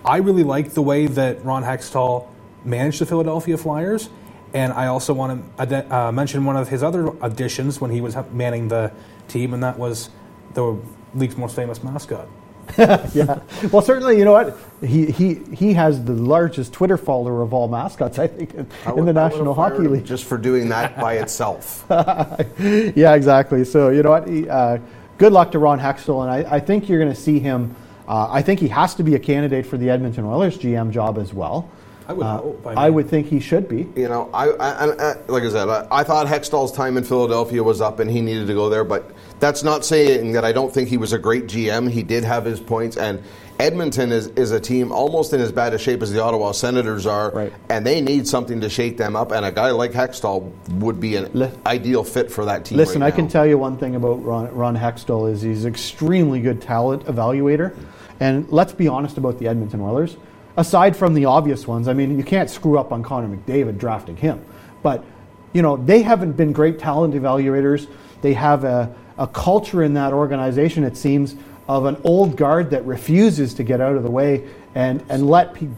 [0.05, 2.27] I really like the way that Ron Hextall
[2.63, 4.09] managed the Philadelphia Flyers.
[4.53, 8.15] And I also want to uh, mention one of his other additions when he was
[8.31, 8.91] manning the
[9.27, 10.09] team, and that was
[10.53, 10.77] the
[11.13, 12.27] league's most famous mascot.
[12.77, 13.39] yeah.
[13.71, 14.57] Well, certainly, you know what?
[14.81, 18.91] He he he has the largest Twitter follower of all mascots, I think, in, I
[18.91, 20.05] in the I would National have Hockey League.
[20.05, 21.85] just for doing that by itself.
[21.89, 23.65] yeah, exactly.
[23.65, 24.27] So you know what?
[24.27, 24.77] He, uh,
[25.17, 27.75] good luck to Ron Hextall, and I, I think you're going to see him.
[28.07, 31.17] Uh, I think he has to be a candidate for the Edmonton Oilers GM job
[31.17, 31.69] as well.
[32.09, 32.65] I would Uh, hope.
[32.67, 33.87] I I would think he should be.
[33.95, 37.03] You know, I, I, I I- like I said, I, I thought Hextall's time in
[37.03, 40.51] Philadelphia was up and he needed to go there, but that's not saying that I
[40.51, 41.87] don't think he was a great GM.
[41.89, 43.21] He did have his points, and
[43.59, 47.05] Edmonton is, is a team almost in as bad a shape as the Ottawa Senators
[47.05, 47.53] are, Right.
[47.69, 49.31] and they need something to shake them up.
[49.31, 52.77] And a guy like Hextall would be an Le- ideal fit for that team.
[52.79, 56.39] Listen, right I can tell you one thing about Ron, Ron Hextall is he's extremely
[56.41, 57.75] good talent evaluator.
[58.21, 60.17] And let's be honest about the Edmonton Oilers.
[60.59, 64.17] Aside from the obvious ones, I mean, you can't screw up on Connor McDavid drafting
[64.17, 64.43] him.
[64.83, 65.05] But,
[65.53, 67.87] you know, they haven't been great talent evaluators.
[68.21, 71.37] They have a, a culture in that organization, it seems,
[71.69, 75.53] of an old guard that refuses to get out of the way and, and let
[75.53, 75.69] pe-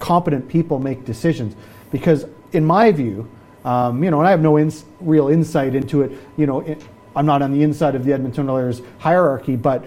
[0.00, 1.54] competent people make decisions.
[1.92, 3.30] Because, in my view,
[3.64, 6.10] um, you know, and I have no ins- real insight into it.
[6.36, 6.82] You know, it,
[7.14, 9.84] I'm not on the inside of the Edmonton Oilers hierarchy, but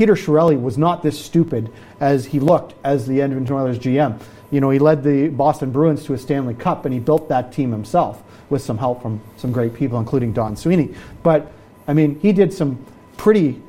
[0.00, 1.70] Peter Chiarelli was not this stupid
[2.00, 4.18] as he looked as the Edmonton Oilers GM.
[4.50, 7.52] You know, he led the Boston Bruins to a Stanley Cup, and he built that
[7.52, 10.94] team himself with some help from some great people, including Don Sweeney.
[11.22, 11.52] But
[11.86, 12.82] I mean, he did some
[13.18, 13.60] pretty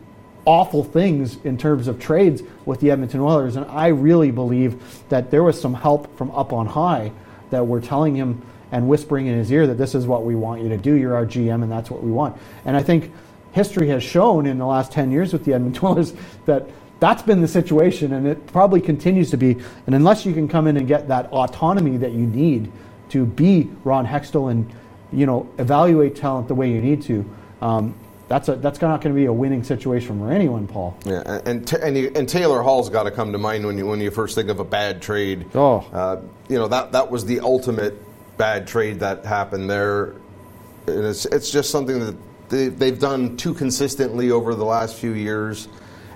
[0.45, 5.32] awful things in terms of trades with the Edmonton Oilers, and I really believe that
[5.32, 7.11] there was some help from up on high
[7.49, 10.61] that were telling him and whispering in his ear that this is what we want
[10.61, 10.93] you to do.
[10.93, 12.38] You're our GM, and that's what we want.
[12.63, 13.11] And I think
[13.52, 16.14] history has shown in the last 10 years with the Edmonton Oilers
[16.45, 16.68] that
[16.99, 19.58] that's been the situation, and it probably continues to be.
[19.88, 22.72] And unless you can come in and get that autonomy that you need
[23.10, 24.72] to be Ron Hextall and
[25.12, 27.28] you know evaluate talent the way you need to,
[27.62, 27.95] um,
[28.28, 30.95] that's a, that's not going to be a winning situation for anyone, Paul.
[31.04, 33.88] Yeah, and and, and, you, and Taylor Hall's got to come to mind when you
[33.88, 35.47] when you first think of a bad trade.
[35.56, 35.80] Oh.
[35.91, 37.95] uh, you know that that was the ultimate
[38.38, 40.16] bad trade that happened there.
[40.88, 42.16] And it's it's just something that
[42.52, 45.68] they, they've done too consistently over the last few years,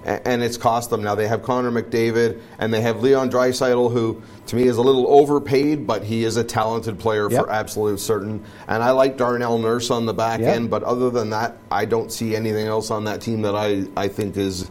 [0.04, 1.02] and it's cost them.
[1.02, 4.82] Now they have Connor McDavid and they have Leon Draisaitl, who to me is a
[4.82, 7.42] little overpaid, but he is a talented player Yep.
[7.46, 8.44] for absolute certain.
[8.68, 10.56] And I like Darnell Nurse on the back Yep.
[10.56, 13.86] end, but other than that, I don't see anything else on that team that I,
[13.98, 14.70] I think is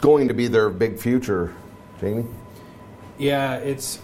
[0.00, 1.52] going to be their big future.
[2.00, 2.26] Jamie?
[3.18, 3.98] Yeah, it's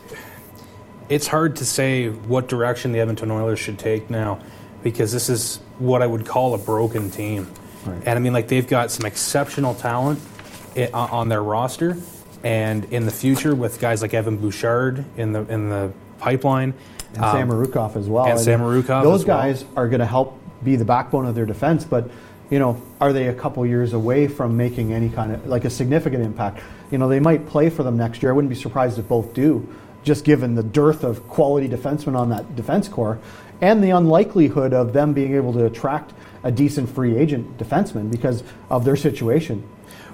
[1.09, 4.41] it's hard to say what direction the Edmonton Oilers should take now
[4.87, 7.51] because this is what I would call a broken team.
[7.85, 7.97] Right.
[8.07, 10.21] And I mean, like they've got some exceptional talent
[10.95, 11.97] on their roster,
[12.45, 16.73] and in the future with guys like Evan Bouchard in the in the pipeline,
[17.15, 18.27] and um, Sam Marukov as well.
[18.27, 19.39] and I Samorukov Those as well.
[19.39, 22.09] guys are going to help be the backbone of their defense, but
[22.49, 25.71] you know, are they a couple years away from making any kind of like a
[25.71, 26.63] significant impact?
[26.93, 28.31] You know, they might play for them next year.
[28.31, 29.67] I wouldn't be surprised if both do,
[30.07, 33.19] just given the dearth of quality defensemen on that defense corps,
[33.61, 38.45] and the unlikelihood of them being able to attract a decent free agent defenseman because
[38.71, 39.69] of their situation.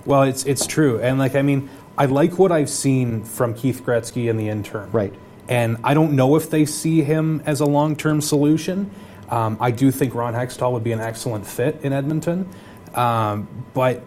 [0.07, 3.83] Well, it's it's true, and like I mean, I like what I've seen from Keith
[3.85, 4.91] Gretzky in the interim.
[4.91, 5.15] Right.
[5.49, 8.91] And I don't know if they see him as a long term solution.
[9.29, 12.49] Um, I do think Ron Hextall would be an excellent fit in Edmonton,
[12.95, 14.03] um, but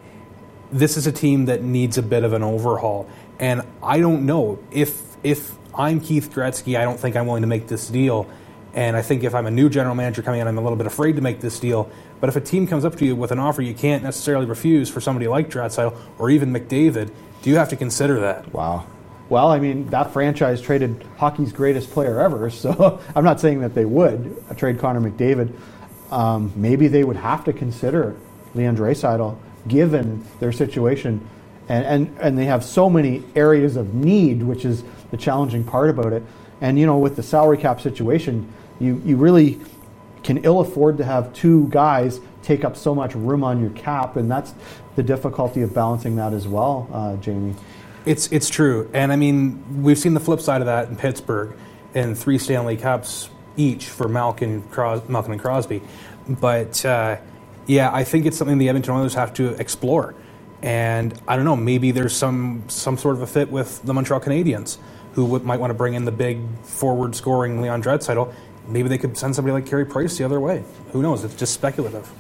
[0.71, 3.07] this is a team that needs a bit of an overhaul.
[3.39, 7.47] And I don't know if if I'm Keith Gretzky, I don't think I'm willing to
[7.47, 8.29] make this deal.
[8.73, 10.87] And I think if I'm a new general manager coming in, I'm a little bit
[10.87, 11.89] afraid to make this deal.
[12.19, 14.89] But if a team comes up to you with an offer you can't necessarily refuse
[14.89, 17.11] for somebody like Draisaitl or even McDavid,
[17.41, 18.53] do you have to consider that?
[18.53, 18.85] Wow.
[19.29, 23.73] Well, I mean, that franchise traded hockey's greatest player ever, so I'm not saying that
[23.73, 25.53] they would trade Connor McDavid.
[26.11, 28.15] Um, maybe they would have to consider
[28.53, 31.27] Leon Draisaitl, given their situation,
[31.67, 34.83] and, and and they have so many areas of need, which is
[35.15, 36.23] the challenging part about it.
[36.61, 39.59] And you know, with the salary cap situation, you you really
[40.23, 44.15] can ill afford to have two guys take up so much room on your cap,
[44.15, 44.53] and that's
[44.95, 47.55] the difficulty of balancing that as well, uh, Jamie.
[48.05, 51.55] It's it's true, and I mean we've seen the flip side of that in Pittsburgh,
[51.93, 55.81] and three Stanley Cups each for Malkin, Cros- Malkin and Crosby.
[56.27, 57.17] But uh,
[57.67, 60.13] yeah, I think it's something the Edmonton Oilers have to explore,
[60.61, 64.21] and I don't know, maybe there's some some sort of a fit with the Montreal
[64.21, 64.77] Canadiens,
[65.15, 68.33] who might want to bring in the big forward scoring Leon Draisaitl.
[68.67, 70.63] Maybe they could send somebody like Carey Price the other way.
[70.91, 71.23] Who knows?
[71.23, 72.11] It's just speculative.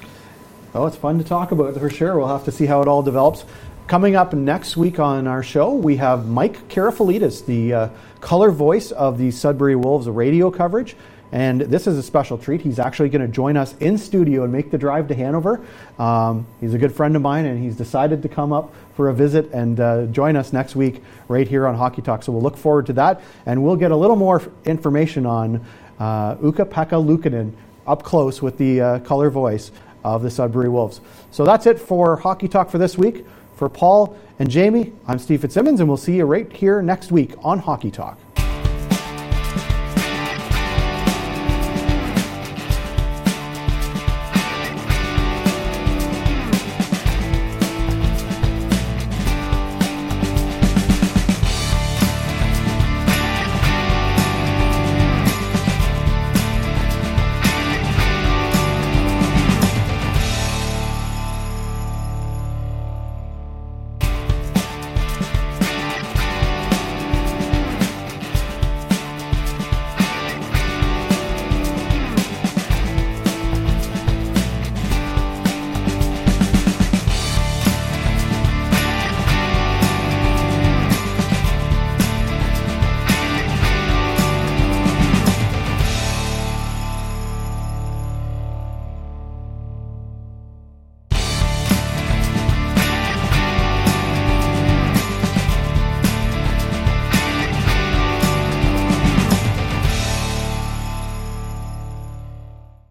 [0.73, 2.17] Well, it's fun to talk about for sure.
[2.17, 3.45] We'll have to see how it all develops.
[3.87, 7.89] Coming up next week on our show, we have Mike Karafalidis, the uh,
[8.19, 10.95] color voice of the Sudbury Wolves radio coverage.
[11.31, 12.61] And this is a special treat.
[12.61, 15.65] He's actually going to join us in studio and make the drive to Hanover.
[15.99, 19.13] Um, he's a good friend of mine, and he's decided to come up for a
[19.13, 22.23] visit and uh, join us next week right here on Hockey Talk.
[22.23, 25.65] So we'll look forward to that, and we'll get a little more information on
[25.99, 27.51] uh, Ukko-Pekka Luukkonen
[27.87, 29.71] up close with the uh, color voice
[30.03, 31.01] of the Sudbury Wolves.
[31.31, 33.25] So that's it for Hockey Talk for this week.
[33.55, 37.33] For Paul and Jamie, I'm Steve Fitzsimmons, and we'll see you right here next week
[37.43, 38.19] on Hockey Talk.